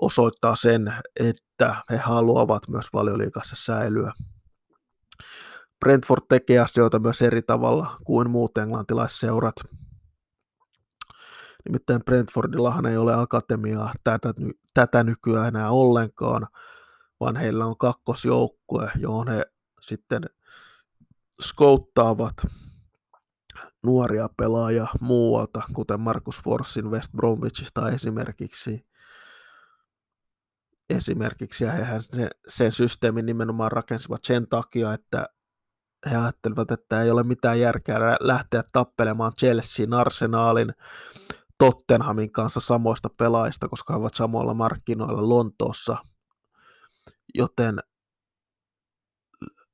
osoittaa 0.00 0.54
sen, 0.54 0.94
että 1.20 1.76
he 1.90 1.96
haluavat 1.96 2.68
myös 2.68 2.86
valioliikassa 2.92 3.56
säilyä. 3.58 4.12
Brentford 5.80 6.22
tekee 6.28 6.58
asioita 6.58 6.98
myös 6.98 7.22
eri 7.22 7.42
tavalla 7.42 7.96
kuin 8.04 8.30
muut 8.30 8.58
englantilaisseurat. 8.58 9.56
Nimittäin 11.64 12.04
Brentfordillahan 12.04 12.86
ei 12.86 12.96
ole 12.96 13.14
akatemiaa 13.14 13.92
tätä, 14.04 14.34
tätä 14.74 15.04
nykyään 15.04 15.48
enää 15.48 15.70
ollenkaan, 15.70 16.46
vaan 17.20 17.36
heillä 17.36 17.66
on 17.66 17.78
kakkosjoukkue, 17.78 18.90
johon 18.98 19.28
he 19.28 19.46
sitten 19.80 20.22
skouttaavat 21.42 22.34
nuoria 23.86 24.28
pelaajia 24.36 24.86
muualta, 25.00 25.62
kuten 25.74 26.00
Markus 26.00 26.42
Forsin 26.42 26.90
West 26.90 27.12
Bromwichista 27.12 27.90
esimerkiksi 27.90 28.89
esimerkiksi, 30.90 31.64
ja 31.64 31.72
hehän 31.72 32.02
sen, 32.02 32.30
sen 32.48 32.72
systeemin 32.72 33.26
nimenomaan 33.26 33.72
rakensivat 33.72 34.24
sen 34.24 34.46
takia, 34.48 34.92
että 34.92 35.26
he 36.10 36.16
ajattelivat, 36.16 36.70
että 36.70 37.02
ei 37.02 37.10
ole 37.10 37.22
mitään 37.22 37.60
järkeä 37.60 37.98
lähteä 38.20 38.64
tappelemaan 38.72 39.32
Chelsean, 39.34 39.94
Arsenaalin, 39.94 40.74
Tottenhamin 41.58 42.32
kanssa 42.32 42.60
samoista 42.60 43.08
pelaajista, 43.16 43.68
koska 43.68 43.92
he 43.92 43.98
ovat 43.98 44.14
samoilla 44.14 44.54
markkinoilla 44.54 45.28
Lontoossa, 45.28 45.96
joten 47.34 47.78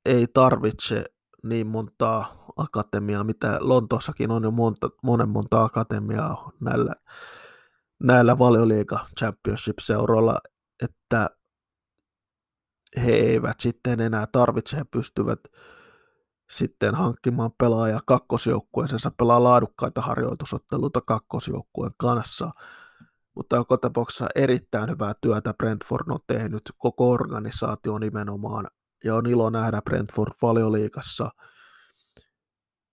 ei 0.05 0.27
tarvitse 0.33 1.05
niin 1.43 1.67
montaa 1.67 2.45
akatemiaa, 2.57 3.23
mitä 3.23 3.57
Lontoossakin 3.59 4.31
on 4.31 4.43
jo 4.43 4.51
monta, 4.51 4.89
monen 5.03 5.29
monta 5.29 5.63
akatemiaa 5.63 6.51
näillä, 6.61 6.93
näillä 8.03 8.39
valioliiga 8.39 9.07
championship-seuroilla, 9.19 10.37
että 10.83 11.29
he 12.97 13.11
eivät 13.11 13.59
sitten 13.59 13.99
enää 13.99 14.27
tarvitse, 14.31 14.77
he 14.77 14.83
pystyvät 14.83 15.39
sitten 16.49 16.95
hankkimaan 16.95 17.51
pelaajaa 17.57 18.01
kakkosjoukkueensa, 18.05 19.11
pelaa 19.11 19.43
laadukkaita 19.43 20.01
harjoitusotteluita 20.01 21.01
kakkosjoukkueen 21.01 21.93
kanssa. 21.97 22.51
Mutta 23.35 23.55
joka 23.55 23.77
tapauksessa 23.77 24.27
erittäin 24.35 24.89
hyvää 24.89 25.13
työtä 25.21 25.53
Brentford 25.53 26.09
on 26.09 26.19
tehnyt, 26.27 26.61
koko 26.77 27.11
organisaatio 27.11 27.99
nimenomaan, 27.99 28.67
ja 29.03 29.15
on 29.15 29.25
ilo 29.25 29.49
nähdä 29.49 29.81
Brentford 29.81 30.33
valioliikassa. 30.41 31.29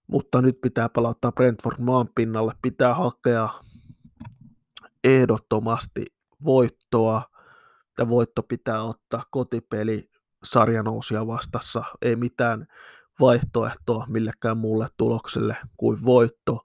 Mutta 0.06 0.42
nyt 0.42 0.60
pitää 0.60 0.88
palauttaa 0.88 1.32
Brentford 1.32 1.76
maan 1.80 2.08
pinnalle, 2.14 2.52
pitää 2.62 2.94
hakea 2.94 3.48
ehdottomasti 5.04 6.04
voittoa, 6.44 7.22
että 7.94 8.08
voitto 8.08 8.42
pitää 8.42 8.82
ottaa 8.82 9.24
kotipeli 9.30 10.08
sarjanousia 10.44 11.26
vastassa, 11.26 11.84
ei 12.02 12.16
mitään 12.16 12.66
vaihtoehtoa 13.20 14.06
millekään 14.08 14.56
muulle 14.58 14.88
tulokselle 14.96 15.56
kuin 15.76 16.04
voitto. 16.04 16.58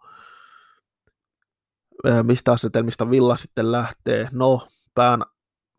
Mistä 2.23 2.51
asetelmista 2.51 3.09
Villa 3.09 3.35
sitten 3.35 3.71
lähtee? 3.71 4.29
No, 4.31 4.67
pään, 4.95 5.23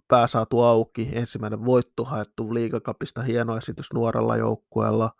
pää 0.08 0.26
saatu 0.26 0.60
auki, 0.60 1.08
ensimmäinen 1.12 1.64
voitto 1.64 2.04
haettu 2.04 2.54
liigakapista, 2.54 3.22
hieno 3.22 3.56
esitys 3.56 3.92
nuorella 3.92 4.36
joukkueella. 4.36 5.10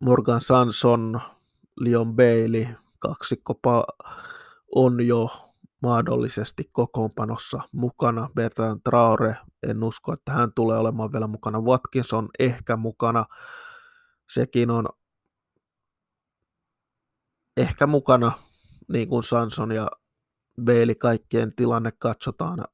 Morgan 0.00 0.40
Sanson, 0.40 1.20
Leon 1.80 2.16
Bailey, 2.16 2.66
kaksikko 2.98 3.60
on 4.74 5.06
jo 5.06 5.47
mahdollisesti 5.82 6.70
kokoonpanossa 6.72 7.60
mukana. 7.72 8.28
Bertrand 8.34 8.80
Traore, 8.84 9.36
en 9.62 9.84
usko, 9.84 10.12
että 10.12 10.32
hän 10.32 10.52
tulee 10.54 10.78
olemaan 10.78 11.12
vielä 11.12 11.26
mukana. 11.26 11.60
Watkinson 11.60 12.28
ehkä 12.38 12.76
mukana, 12.76 13.24
sekin 14.30 14.70
on 14.70 14.88
ehkä 17.56 17.86
mukana, 17.86 18.32
niin 18.92 19.08
kuin 19.08 19.22
Sanson 19.22 19.72
ja 19.72 19.90
Beili 20.62 20.94
kaikkien 20.94 21.54
tilanne 21.56 21.92
katsotaan 21.98 22.64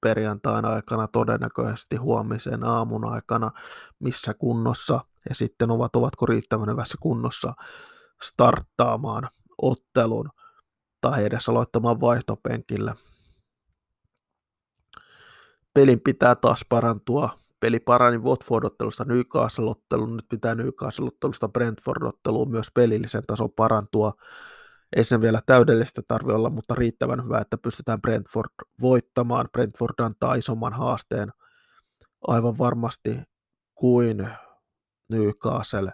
perjantaina 0.00 0.68
aikana, 0.68 1.08
todennäköisesti 1.08 1.96
huomisen 1.96 2.64
aamun 2.64 3.04
aikana, 3.04 3.50
missä 3.98 4.34
kunnossa 4.34 5.00
ja 5.28 5.34
sitten 5.34 5.70
ovat, 5.70 5.96
ovatko 5.96 6.26
riittävän 6.26 6.68
hyvässä 6.68 6.98
kunnossa 7.00 7.52
starttaamaan 8.22 9.28
ottelun 9.62 10.30
tai 11.00 11.24
edes 11.24 11.48
aloittamaan 11.48 12.00
vaihtopenkillä. 12.00 12.94
Pelin 15.74 16.00
pitää 16.00 16.34
taas 16.34 16.60
parantua. 16.68 17.38
Peli 17.60 17.80
parani 17.80 18.18
Watford-ottelusta 18.18 19.04
Newcastle-otteluun, 19.04 20.16
nyt 20.16 20.26
pitää 20.28 20.54
Newcastle-ottelusta 20.54 21.48
Brentford-otteluun 21.48 22.50
myös 22.50 22.66
pelillisen 22.74 23.22
tason 23.26 23.52
parantua. 23.56 24.12
Ei 24.96 25.04
sen 25.04 25.20
vielä 25.20 25.42
täydellistä 25.46 26.02
tarvitse 26.08 26.34
olla, 26.34 26.50
mutta 26.50 26.74
riittävän 26.74 27.24
hyvä, 27.24 27.38
että 27.38 27.58
pystytään 27.58 28.00
Brentford 28.00 28.50
voittamaan. 28.80 29.48
Brentford 29.52 29.94
antaa 29.98 30.34
isomman 30.34 30.72
haasteen 30.72 31.32
aivan 32.26 32.58
varmasti 32.58 33.18
kuin 33.74 34.28
Newcastle, 35.12 35.92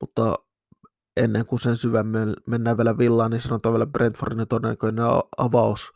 mutta 0.00 0.34
ennen 1.16 1.46
kuin 1.46 1.60
sen 1.60 1.76
syvemmin 1.76 2.34
mennään 2.46 2.76
vielä 2.76 2.98
villaan, 2.98 3.30
niin 3.30 3.40
sanotaan 3.40 3.72
vielä 3.72 3.86
Brentfordin 3.86 4.48
todennäköinen 4.48 5.04
avaus 5.36 5.92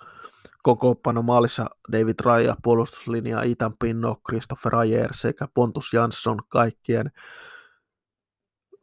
kokoonpano 0.63 1.23
maalissa 1.23 1.67
David 1.93 2.15
Raya, 2.25 2.57
puolustuslinja 2.63 3.43
Ethan 3.43 3.75
Pinno, 3.79 4.17
Christopher 4.29 4.77
Ayer 4.77 5.15
sekä 5.15 5.49
Pontus 5.55 5.93
Jansson, 5.93 6.39
kaikkien 6.49 7.11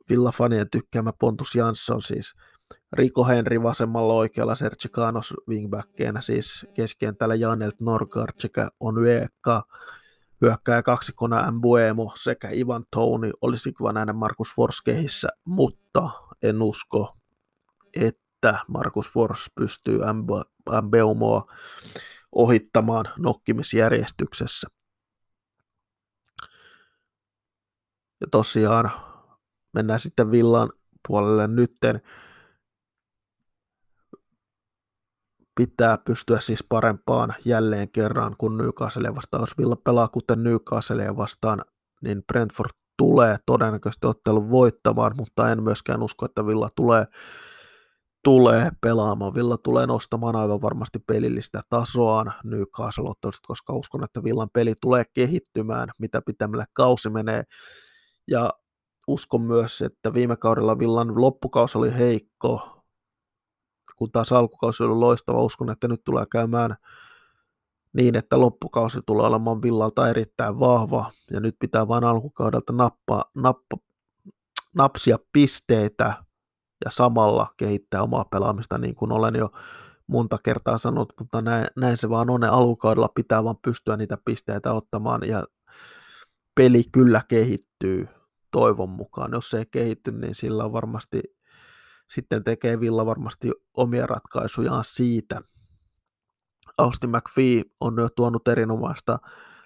Villafanien 0.10 0.70
tykkäämä 0.70 1.14
Pontus 1.20 1.56
Jansson 1.56 2.02
siis. 2.02 2.34
Rico 2.94 3.24
Henry 3.24 3.64
vasemmalla 3.64 4.14
oikealla, 4.14 4.56
Sergi 4.56 4.90
Kanos 4.92 5.34
wingbackkeenä 5.50 6.22
siis 6.22 6.66
keskientällä 6.74 7.36
Janelt 7.36 7.80
Norgard 7.80 8.34
sekä 8.40 8.70
Onueka 8.80 9.64
hyökkääjä 10.42 10.84
kaksikona 10.84 11.52
Mbuemo 11.52 12.12
sekä 12.16 12.50
Ivan 12.50 12.86
Touni 12.92 13.32
olisi 13.42 13.74
kiva 13.74 13.94
nähdä 13.94 14.14
Markus 14.14 14.56
Fors 14.56 14.82
kehissä, 14.82 15.28
mutta 15.94 16.36
en 16.42 16.62
usko, 16.62 17.18
että 17.94 18.60
Markus 18.68 19.10
Fors 19.10 19.52
pystyy 19.56 20.00
Mbeumoa 20.82 21.54
ohittamaan 22.32 23.06
nokkimisjärjestyksessä. 23.18 24.68
Ja 28.22 28.28
tosiaan 28.32 28.92
mennään 29.74 30.00
sitten 30.00 30.32
Villan 30.32 30.70
puolelle 31.08 31.48
nytten. 31.48 32.02
pitää 35.56 35.98
pystyä 35.98 36.40
siis 36.40 36.64
parempaan 36.70 37.34
jälleen 37.46 37.90
kerran 37.90 38.36
kuin 38.38 38.58
Newcastle 38.58 39.16
vastaan. 39.16 39.42
Jos 39.42 39.58
Villa 39.58 39.76
pelaa 39.76 40.08
kuten 40.08 40.44
Newcastle 40.44 41.18
vastaan, 41.18 41.62
niin 42.02 42.24
Brentford 42.24 42.83
tulee 42.98 43.38
todennäköisesti 43.46 44.08
ottelun 44.08 44.50
voittamaan, 44.50 45.14
mutta 45.18 45.52
en 45.52 45.64
myöskään 45.64 46.04
usko, 46.04 46.26
että 46.26 46.46
Villa 46.46 46.70
tulee 46.76 47.06
tulee 48.24 48.70
pelaamaan. 48.82 49.34
Villa 49.34 49.58
tulee 49.58 49.88
nostamaan 49.88 50.36
aivan 50.36 50.62
varmasti 50.62 51.00
pelillistä 51.00 51.62
tasoaan 51.70 52.34
Newcastle 52.44 53.32
koska 53.48 53.74
uskon, 53.74 54.04
että 54.04 54.24
Villan 54.24 54.50
peli 54.54 54.74
tulee 54.82 55.04
kehittymään, 55.14 55.90
mitä 56.00 56.22
pitämällä 56.22 56.66
kausi 56.74 57.10
menee. 57.10 57.44
Ja 58.28 58.54
uskon 59.08 59.42
myös, 59.42 59.82
että 59.82 60.14
viime 60.14 60.38
kaudella 60.38 60.80
Villan 60.80 61.22
loppukausi 61.22 61.78
oli 61.78 61.98
heikko, 61.98 62.84
kun 63.96 64.12
taas 64.12 64.32
alkukausi 64.32 64.84
oli 64.84 64.96
loistava. 64.96 65.44
Uskon, 65.44 65.70
että 65.70 65.88
nyt 65.88 66.04
tulee 66.04 66.26
käymään 66.32 66.76
niin, 67.94 68.16
että 68.16 68.40
loppukausi 68.40 69.00
tulee 69.06 69.26
olemaan 69.26 69.62
Villalta 69.62 70.10
erittäin 70.10 70.60
vahva, 70.60 71.12
ja 71.32 71.40
nyt 71.40 71.56
pitää 71.60 71.88
vain 71.88 72.04
alkukaudelta 72.04 72.74
nappa, 72.74 73.26
nappa, 73.36 73.78
napsia 74.76 75.18
pisteitä 75.34 76.24
ja 76.86 76.92
samalla 76.92 77.48
kehittää 77.58 78.04
omaa 78.04 78.26
pelaamista, 78.26 78.78
niin 78.78 78.96
kuin 78.96 79.12
olen 79.12 79.36
jo 79.36 79.52
monta 80.08 80.38
kertaa 80.44 80.78
sanonut, 80.78 81.14
mutta 81.20 81.42
näin, 81.42 81.68
näin 81.78 81.98
se 81.98 82.10
vaan 82.10 82.30
on, 82.30 82.42
ne 82.42 82.48
pitää 83.16 83.44
vaan 83.44 83.58
pystyä 83.62 83.98
niitä 83.98 84.18
pisteitä 84.26 84.74
ottamaan, 84.74 85.28
ja 85.28 85.44
peli 86.56 86.84
kyllä 86.92 87.22
kehittyy 87.28 88.08
toivon 88.52 88.90
mukaan. 88.90 89.32
Jos 89.32 89.50
se 89.50 89.58
ei 89.58 89.66
kehitty, 89.72 90.12
niin 90.12 90.36
sillä 90.36 90.66
on 90.66 90.74
varmasti, 90.74 91.22
sitten 92.10 92.44
tekee 92.44 92.80
Villa 92.80 93.06
varmasti 93.06 93.52
omia 93.74 94.06
ratkaisujaan 94.06 94.84
siitä. 94.86 95.42
Austin 96.78 97.10
McPhee 97.10 97.64
on 97.80 97.96
tuonut 98.16 98.48
erinomaista 98.48 99.20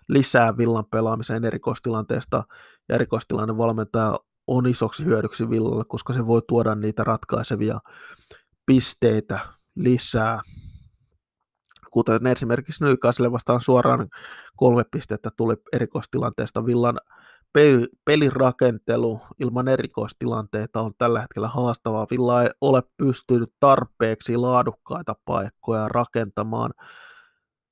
lisää 0.07 0.57
Villan 0.57 0.85
pelaamiseen 0.85 1.45
erikoistilanteesta, 1.45 2.43
ja 2.89 2.95
erikoistilanne 2.95 3.57
valmentaja 3.57 4.19
on 4.47 4.67
isoksi 4.67 5.05
hyödyksi 5.05 5.49
Villalle, 5.49 5.83
koska 5.87 6.13
se 6.13 6.27
voi 6.27 6.41
tuoda 6.47 6.75
niitä 6.75 7.03
ratkaisevia 7.03 7.79
pisteitä 8.65 9.39
lisää. 9.75 10.41
Kuten 11.91 12.27
esimerkiksi 12.27 12.83
Newcastle 12.83 13.31
vastaan 13.31 13.61
suoraan 13.61 14.07
kolme 14.55 14.83
pistettä 14.91 15.31
tuli 15.37 15.55
erikoistilanteesta. 15.73 16.65
Villan 16.65 16.99
pelirakentelu 18.05 19.21
ilman 19.39 19.67
erikoistilanteita 19.67 20.81
on 20.81 20.91
tällä 20.97 21.21
hetkellä 21.21 21.47
haastavaa. 21.47 22.07
Villa 22.11 22.43
ei 22.43 22.49
ole 22.61 22.83
pystynyt 22.97 23.53
tarpeeksi 23.59 24.37
laadukkaita 24.37 25.15
paikkoja 25.25 25.87
rakentamaan 25.87 26.73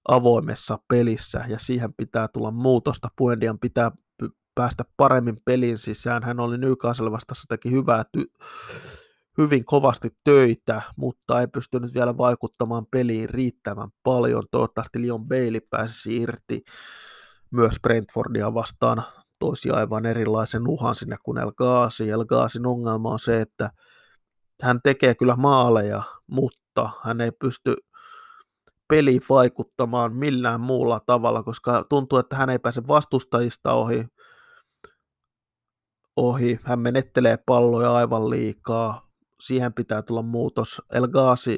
avoimessa 0.08 0.80
pelissä 0.88 1.46
ja 1.48 1.60
siihen 1.60 1.94
pitää 1.94 2.28
tulla 2.28 2.52
muutosta. 2.52 3.08
Puendian 3.16 3.60
pitää 3.60 3.92
päästä 4.56 4.84
paremmin 4.98 5.42
pelin 5.46 5.78
sisään. 5.78 6.24
Hän 6.24 6.40
oli 6.40 6.58
Newcastle 6.58 7.12
vastassa, 7.12 7.46
teki 7.50 7.72
hyvää 7.72 8.04
ty- 8.18 8.46
hyvin 9.38 9.66
kovasti 9.66 10.10
töitä, 10.24 10.82
mutta 10.96 11.42
ei 11.42 11.48
pystynyt 11.48 11.94
vielä 11.94 12.18
vaikuttamaan 12.18 12.86
peliin 12.92 13.30
riittävän 13.30 13.90
paljon. 14.04 14.44
Toivottavasti 14.52 15.02
Leon 15.02 15.28
Bailey 15.28 15.62
pääsisi 15.70 16.18
irti 16.18 16.64
myös 17.52 17.76
Brentfordia 17.82 18.54
vastaan 18.54 19.04
toisi 19.46 19.70
aivan 19.70 20.06
erilaisen 20.06 20.68
uhan 20.68 20.96
sinne 20.96 21.18
kuin 21.24 21.38
El 21.38 21.52
Ghazi. 21.52 22.10
El 22.10 22.26
Ghazin 22.26 22.68
ongelma 22.68 23.10
on 23.10 23.20
se, 23.20 23.42
että 23.42 23.70
hän 24.62 24.80
tekee 24.84 25.16
kyllä 25.16 25.36
maaleja, 25.36 26.04
mutta 26.28 26.90
hän 27.04 27.22
ei 27.22 27.32
pysty 27.32 27.76
peliin 28.88 29.22
vaikuttamaan 29.30 30.16
millään 30.16 30.62
muulla 30.62 31.00
tavalla, 31.06 31.44
koska 31.44 31.84
tuntuu, 31.90 32.20
että 32.20 32.36
hän 32.36 32.50
ei 32.50 32.60
pääse 32.60 32.88
vastustajista 32.88 33.74
ohi. 33.74 34.06
ohi. 36.16 36.60
Hän 36.64 36.80
menettelee 36.80 37.38
palloja 37.46 37.94
aivan 37.94 38.30
liikaa. 38.30 39.10
Siihen 39.42 39.74
pitää 39.74 40.02
tulla 40.02 40.22
muutos. 40.22 40.82
El 40.94 41.08
Ghazi 41.08 41.58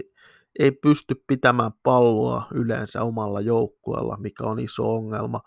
ei 0.60 0.72
pysty 0.72 1.24
pitämään 1.28 1.72
palloa 1.84 2.48
yleensä 2.54 3.04
omalla 3.04 3.42
joukkueella, 3.42 4.18
mikä 4.20 4.44
on 4.44 4.60
iso 4.60 4.94
ongelma 4.94 5.42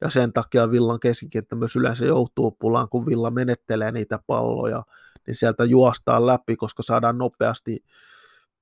ja 0.00 0.10
sen 0.10 0.32
takia 0.32 0.70
Villan 0.70 1.00
keskikenttä 1.00 1.56
myös 1.56 1.76
yleensä 1.76 2.04
joutuu 2.04 2.50
pulaan, 2.50 2.88
kun 2.88 3.06
Villa 3.06 3.30
menettelee 3.30 3.92
niitä 3.92 4.18
palloja, 4.26 4.82
niin 5.26 5.34
sieltä 5.34 5.64
juostaan 5.64 6.26
läpi, 6.26 6.56
koska 6.56 6.82
saadaan 6.82 7.18
nopeasti 7.18 7.84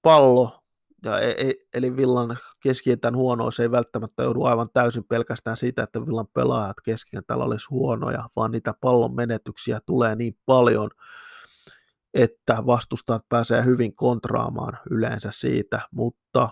pallo, 0.02 0.62
ja 1.04 1.20
e, 1.20 1.30
e, 1.30 1.52
eli 1.74 1.96
Villan 1.96 2.38
keskikentän 2.60 3.16
huonous 3.16 3.60
ei 3.60 3.70
välttämättä 3.70 4.22
joudu 4.22 4.44
aivan 4.44 4.68
täysin 4.72 5.04
pelkästään 5.04 5.56
siitä, 5.56 5.82
että 5.82 6.06
Villan 6.06 6.28
pelaajat 6.34 6.80
keskikentällä 6.84 7.44
olisi 7.44 7.66
huonoja, 7.70 8.28
vaan 8.36 8.50
niitä 8.50 8.74
pallon 8.80 9.14
menetyksiä 9.14 9.80
tulee 9.86 10.14
niin 10.14 10.36
paljon, 10.46 10.90
että 12.14 12.62
vastustajat 12.66 13.28
pääsee 13.28 13.64
hyvin 13.64 13.94
kontraamaan 13.94 14.78
yleensä 14.90 15.30
siitä, 15.32 15.80
mutta 15.90 16.48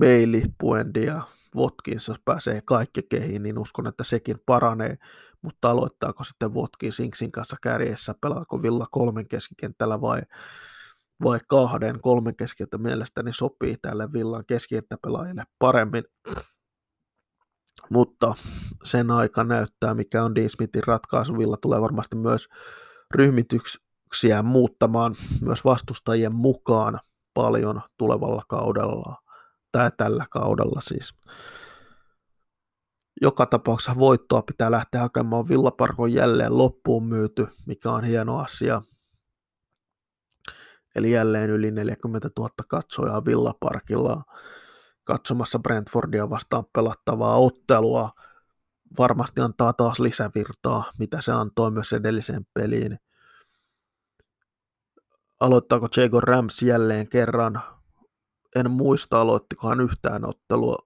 Bailey, 0.00 0.42
Buendia, 0.60 1.22
Watkins, 1.56 2.08
jos 2.08 2.20
pääsee 2.24 2.60
kaikki 2.64 3.02
kehiin, 3.02 3.42
niin 3.42 3.58
uskon, 3.58 3.86
että 3.86 4.04
sekin 4.04 4.36
paranee, 4.46 4.98
mutta 5.42 5.70
aloittaako 5.70 6.24
sitten 6.24 6.54
Watkins 6.54 6.96
Sinksin 6.96 7.32
kanssa 7.32 7.56
kärjessä, 7.62 8.14
pelaako 8.20 8.62
Villa 8.62 8.86
kolmen 8.90 9.28
keskikentällä 9.28 10.00
vai, 10.00 10.20
vai 11.24 11.38
kahden? 11.48 12.00
Kolmen 12.00 12.36
keskikenttä 12.36 12.78
mielestäni 12.78 13.32
sopii 13.32 13.76
tälle 13.82 14.12
Villan 14.12 14.44
keskikenttäpelaajille 14.46 15.44
paremmin, 15.58 16.04
mutta 17.90 18.34
sen 18.84 19.10
aika 19.10 19.44
näyttää, 19.44 19.94
mikä 19.94 20.24
on 20.24 20.34
Dean 20.34 20.50
Smithin 20.50 20.86
ratkaisu. 20.86 21.38
Villa 21.38 21.56
tulee 21.56 21.80
varmasti 21.80 22.16
myös 22.16 22.48
ryhmityksiä 23.14 24.42
muuttamaan 24.42 25.14
myös 25.40 25.64
vastustajien 25.64 26.34
mukaan 26.34 27.00
paljon 27.34 27.82
tulevalla 27.98 28.42
kaudella 28.48 29.16
tai 29.72 29.90
tällä 29.96 30.26
kaudella 30.30 30.80
siis. 30.80 31.14
Joka 33.22 33.46
tapauksessa 33.46 33.98
voittoa 33.98 34.42
pitää 34.42 34.70
lähteä 34.70 35.00
hakemaan. 35.00 35.48
Villaparko 35.48 36.06
jälleen 36.06 36.58
loppuun 36.58 37.04
myyty, 37.04 37.46
mikä 37.66 37.90
on 37.90 38.04
hieno 38.04 38.38
asia. 38.38 38.82
Eli 40.96 41.10
jälleen 41.10 41.50
yli 41.50 41.70
40 41.70 42.30
000 42.38 42.50
katsojaa 42.68 43.24
Villaparkilla 43.24 44.22
katsomassa 45.04 45.58
Brentfordia 45.58 46.30
vastaan 46.30 46.64
pelattavaa 46.72 47.36
ottelua. 47.36 48.10
Varmasti 48.98 49.40
antaa 49.40 49.72
taas 49.72 50.00
lisävirtaa, 50.00 50.92
mitä 50.98 51.20
se 51.20 51.32
antoi 51.32 51.70
myös 51.70 51.92
edelliseen 51.92 52.46
peliin. 52.54 52.98
Aloittaako 55.40 55.88
Jago 55.96 56.20
Rams 56.20 56.62
jälleen 56.62 57.08
kerran 57.08 57.62
en 58.56 58.70
muista 58.70 59.20
aloittikohan 59.20 59.80
yhtään 59.80 60.24
ottelua 60.24 60.76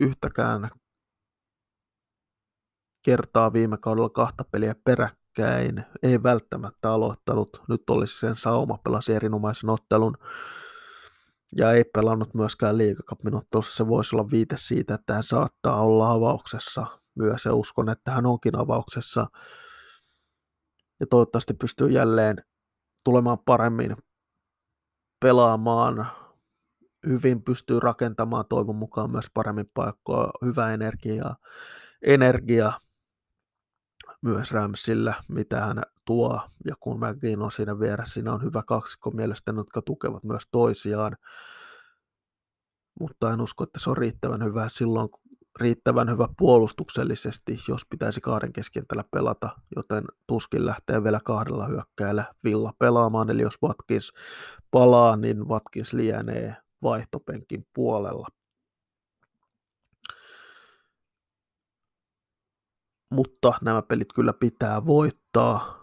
yhtäkään 0.00 0.70
kertaa 3.04 3.52
viime 3.52 3.78
kaudella 3.78 4.10
kahta 4.10 4.44
peliä 4.52 4.74
peräkkäin. 4.84 5.84
Ei 6.02 6.22
välttämättä 6.22 6.92
aloittanut. 6.92 7.62
Nyt 7.68 7.90
olisi 7.90 8.18
sen 8.18 8.36
sauma, 8.36 8.78
pelasi 8.78 9.12
erinomaisen 9.12 9.70
ottelun. 9.70 10.14
Ja 11.56 11.72
ei 11.72 11.84
pelannut 11.84 12.34
myöskään 12.34 12.78
liigakapin 12.78 13.34
ottelussa. 13.34 13.76
Se 13.76 13.88
voisi 13.88 14.16
olla 14.16 14.30
viite 14.30 14.56
siitä, 14.58 14.94
että 14.94 15.14
hän 15.14 15.22
saattaa 15.22 15.82
olla 15.82 16.10
avauksessa 16.10 16.86
myös. 17.14 17.44
Ja 17.44 17.54
uskon, 17.54 17.88
että 17.88 18.10
hän 18.10 18.26
onkin 18.26 18.56
avauksessa. 18.56 19.26
Ja 21.00 21.06
toivottavasti 21.10 21.54
pystyy 21.54 21.88
jälleen 21.88 22.36
tulemaan 23.04 23.38
paremmin 23.38 23.96
pelaamaan 25.20 26.06
hyvin 27.06 27.42
pystyy 27.42 27.80
rakentamaan 27.80 28.44
toivon 28.48 28.76
mukaan 28.76 29.12
myös 29.12 29.26
paremmin 29.34 29.70
paikkoa, 29.74 30.30
hyvä 30.44 30.72
energia, 30.72 31.34
energia 32.02 32.72
myös 34.24 34.52
Ramsillä, 34.52 35.14
mitä 35.28 35.60
hän 35.60 35.82
tuo, 36.04 36.40
ja 36.64 36.74
kun 36.80 37.00
McGinn 37.00 37.42
on 37.42 37.50
siinä 37.50 37.78
vieressä, 37.78 38.14
siinä 38.14 38.32
on 38.32 38.42
hyvä 38.42 38.62
kaksikko 38.66 39.10
mielestäni, 39.10 39.58
jotka 39.58 39.82
tukevat 39.82 40.24
myös 40.24 40.42
toisiaan, 40.50 41.16
mutta 43.00 43.32
en 43.32 43.40
usko, 43.40 43.64
että 43.64 43.78
se 43.78 43.90
on 43.90 43.96
riittävän 43.96 44.44
hyvä 44.44 44.68
silloin, 44.68 45.08
riittävän 45.60 46.10
hyvä 46.10 46.28
puolustuksellisesti, 46.38 47.58
jos 47.68 47.82
pitäisi 47.90 48.20
kahden 48.20 48.52
keskentällä 48.52 49.04
pelata, 49.10 49.48
joten 49.76 50.04
tuskin 50.26 50.66
lähtee 50.66 51.04
vielä 51.04 51.20
kahdella 51.24 51.66
hyökkäillä 51.66 52.24
Villa 52.44 52.72
pelaamaan, 52.78 53.30
eli 53.30 53.42
jos 53.42 53.62
Watkins 53.62 54.12
palaa, 54.70 55.16
niin 55.16 55.48
Watkins 55.48 55.92
lienee 55.92 56.56
vaihtopenkin 56.82 57.66
puolella. 57.74 58.26
Mutta 63.14 63.52
nämä 63.62 63.82
pelit 63.82 64.12
kyllä 64.12 64.32
pitää 64.32 64.86
voittaa. 64.86 65.78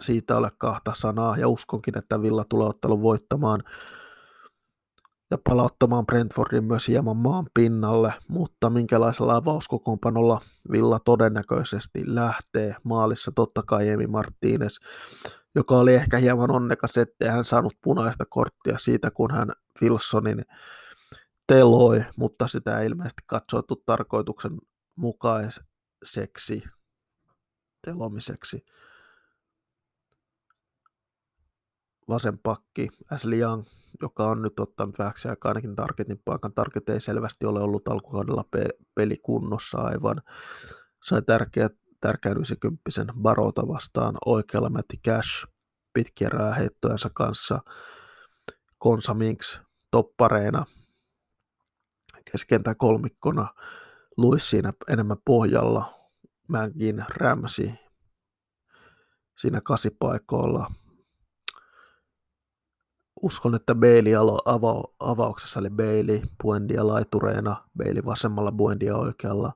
Siitä 0.00 0.36
ole 0.36 0.50
kahta 0.58 0.92
sanaa 0.94 1.36
ja 1.36 1.48
uskonkin, 1.48 1.98
että 1.98 2.22
Villa 2.22 2.44
tulee 2.48 2.68
ottelun 2.68 3.02
voittamaan 3.02 3.62
ja 5.30 5.38
palauttamaan 5.48 6.06
Brentfordin 6.06 6.64
myös 6.64 6.88
hieman 6.88 7.16
maan 7.16 7.46
pinnalle, 7.54 8.14
mutta 8.28 8.70
minkälaisella 8.70 9.36
avauskokoonpanolla 9.36 10.40
Villa 10.72 10.98
todennäköisesti 10.98 12.02
lähtee 12.06 12.76
maalissa, 12.82 13.32
totta 13.34 13.62
kai 13.62 13.88
Emi 13.88 14.06
Martínez, 14.06 14.86
joka 15.56 15.74
oli 15.74 15.94
ehkä 15.94 16.18
hieman 16.18 16.50
onnekas, 16.50 16.96
ettei 16.96 17.28
hän 17.28 17.44
saanut 17.44 17.74
punaista 17.82 18.24
korttia 18.26 18.78
siitä, 18.78 19.10
kun 19.10 19.30
hän 19.30 19.48
Wilsonin 19.82 20.44
teloi, 21.46 22.04
mutta 22.16 22.48
sitä 22.48 22.80
ei 22.80 22.86
ilmeisesti 22.86 23.22
katsottu 23.26 23.82
tarkoituksen 23.86 24.52
mukaiseksi 24.98 26.62
telomiseksi. 27.82 28.64
Vasen 32.08 32.38
pakki 32.38 32.88
Ashley 33.10 33.38
Young, 33.38 33.64
joka 34.02 34.26
on 34.26 34.42
nyt 34.42 34.60
ottanut 34.60 34.98
vähäksi 34.98 35.28
aikaa 35.28 35.50
ainakin 35.50 35.76
targetin 35.76 36.22
paikan. 36.24 36.52
Target 36.52 36.88
ei 36.88 37.00
selvästi 37.00 37.46
ole 37.46 37.60
ollut 37.60 37.88
alkukaudella 37.88 38.44
pe- 38.50 38.78
pelikunnossa 38.94 39.78
aivan. 39.78 40.22
Sai 41.04 41.22
tärkeä, 42.00 42.34
tärkeän 42.34 42.36
90 42.36 43.12
Barota 43.22 43.68
vastaan 43.68 44.14
oikealla 44.24 44.70
Matti 44.70 44.96
Cash 45.06 45.46
pitkien 45.92 46.32
rääheittojensa 46.32 47.10
kanssa. 47.14 47.60
Konsa 48.78 49.14
Minks 49.14 49.60
toppareina 49.90 50.64
keskentää 52.32 52.74
kolmikkona. 52.74 53.54
Luis 54.16 54.50
siinä 54.50 54.72
enemmän 54.88 55.16
pohjalla. 55.24 55.94
Mängin 56.48 57.04
Ramsey 57.08 57.72
siinä 59.38 59.60
kasipaikoilla. 59.60 60.70
Uskon, 63.22 63.54
että 63.54 63.74
Bailey 63.74 64.14
ava- 64.14 64.94
avauksessa 65.00 65.60
oli 65.60 65.70
Bailey, 65.70 66.22
Buendia 66.42 66.86
laitureena, 66.86 67.68
Bailey 67.78 68.04
vasemmalla, 68.04 68.52
Buendia 68.52 68.96
oikealla 68.96 69.52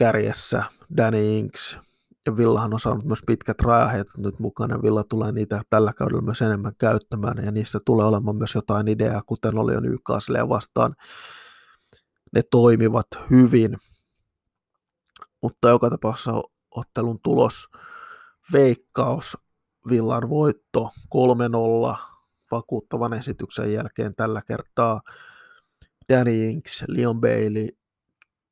kärjessä, 0.00 0.62
Danny 0.96 1.38
Inks, 1.38 1.78
ja 2.26 2.36
Villahan 2.36 2.74
on 2.74 2.80
saanut 2.80 3.04
myös 3.04 3.18
pitkät 3.26 3.60
rajahet 3.60 4.06
nyt 4.16 4.38
mukana. 4.38 4.82
Villa 4.82 5.04
tulee 5.04 5.32
niitä 5.32 5.62
tällä 5.70 5.92
kaudella 5.92 6.22
myös 6.22 6.42
enemmän 6.42 6.72
käyttämään 6.78 7.44
ja 7.44 7.50
niissä 7.50 7.78
tulee 7.84 8.06
olemaan 8.06 8.36
myös 8.36 8.54
jotain 8.54 8.88
ideaa, 8.88 9.22
kuten 9.26 9.58
oli 9.58 9.72
jo 9.72 9.80
Newcastle 9.80 10.48
vastaan. 10.48 10.94
Ne 12.32 12.42
toimivat 12.50 13.06
hyvin, 13.30 13.76
mutta 15.42 15.68
joka 15.68 15.90
tapauksessa 15.90 16.42
ottelun 16.70 17.20
tulos, 17.22 17.68
veikkaus, 18.52 19.36
Villan 19.88 20.28
voitto 20.28 20.90
3-0 21.94 21.96
vakuuttavan 22.50 23.12
esityksen 23.12 23.72
jälkeen 23.72 24.14
tällä 24.14 24.42
kertaa 24.42 25.00
Danny 26.08 26.48
Inks, 26.48 26.84
Leon 26.88 27.20
Bailey, 27.20 27.68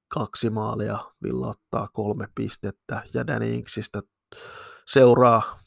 kaksi 0.08 0.50
maalia, 0.50 0.98
Villa 1.22 1.48
ottaa 1.48 1.88
kolme 1.92 2.28
pistettä 2.34 3.02
ja 3.14 3.26
Danny 3.26 3.48
Inksistä 3.54 4.02
seuraa 4.86 5.58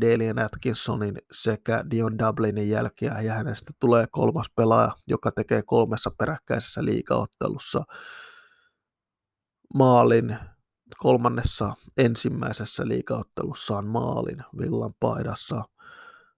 Dalian 0.00 0.38
Atkinsonin 0.38 1.18
sekä 1.32 1.84
Dion 1.90 2.18
Dublinin 2.18 2.68
jälkeä 2.68 3.20
ja 3.20 3.34
hänestä 3.34 3.72
tulee 3.80 4.06
kolmas 4.10 4.46
pelaaja, 4.56 4.92
joka 5.06 5.30
tekee 5.32 5.62
kolmessa 5.62 6.10
peräkkäisessä 6.18 6.84
liikaottelussa 6.84 7.84
maalin 9.74 10.38
kolmannessa 10.96 11.74
ensimmäisessä 11.96 12.88
liikaottelussaan 12.88 13.86
maalin 13.86 14.44
Villan 14.58 14.94
paidassa. 15.00 15.64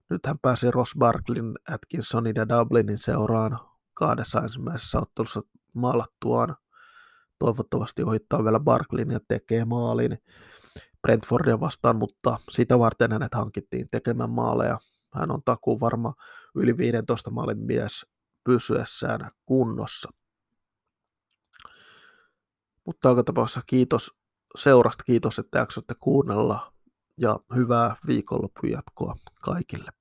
Nyt 0.09 0.25
hän 0.25 0.39
pääsi 0.39 0.71
Ross 0.71 0.95
Barklin, 0.99 1.53
Atkinsonin 1.71 2.33
ja 2.35 2.49
Dublinin 2.49 2.97
seuraan 2.97 3.59
kahdessa 3.93 4.39
ensimmäisessä 4.41 4.99
ottelussa 4.99 5.41
maalattuaan 5.73 6.55
toivottavasti 7.41 8.03
ohittaa 8.03 8.43
vielä 8.43 8.59
Barklin 8.59 9.11
ja 9.11 9.19
tekee 9.27 9.65
maalin 9.65 10.17
Brentfordia 11.01 11.59
vastaan, 11.59 11.97
mutta 11.97 12.37
sitä 12.51 12.79
varten 12.79 13.11
hänet 13.11 13.33
hankittiin 13.35 13.87
tekemään 13.91 14.29
maaleja. 14.29 14.79
Hän 15.13 15.31
on 15.31 15.43
takuun 15.45 15.79
varma 15.79 16.13
yli 16.55 16.77
15 16.77 17.31
maalin 17.31 17.57
mies 17.57 18.05
pysyessään 18.43 19.31
kunnossa. 19.45 20.09
Mutta 22.85 23.09
joka 23.09 23.23
tapauksessa 23.23 23.61
kiitos 23.65 24.11
seurasta, 24.57 25.03
kiitos, 25.03 25.39
että 25.39 25.59
jaksoitte 25.59 25.93
kuunnella 25.99 26.73
ja 27.17 27.39
hyvää 27.55 27.95
viikonlopun 28.07 28.69
jatkoa 28.69 29.15
kaikille. 29.41 29.91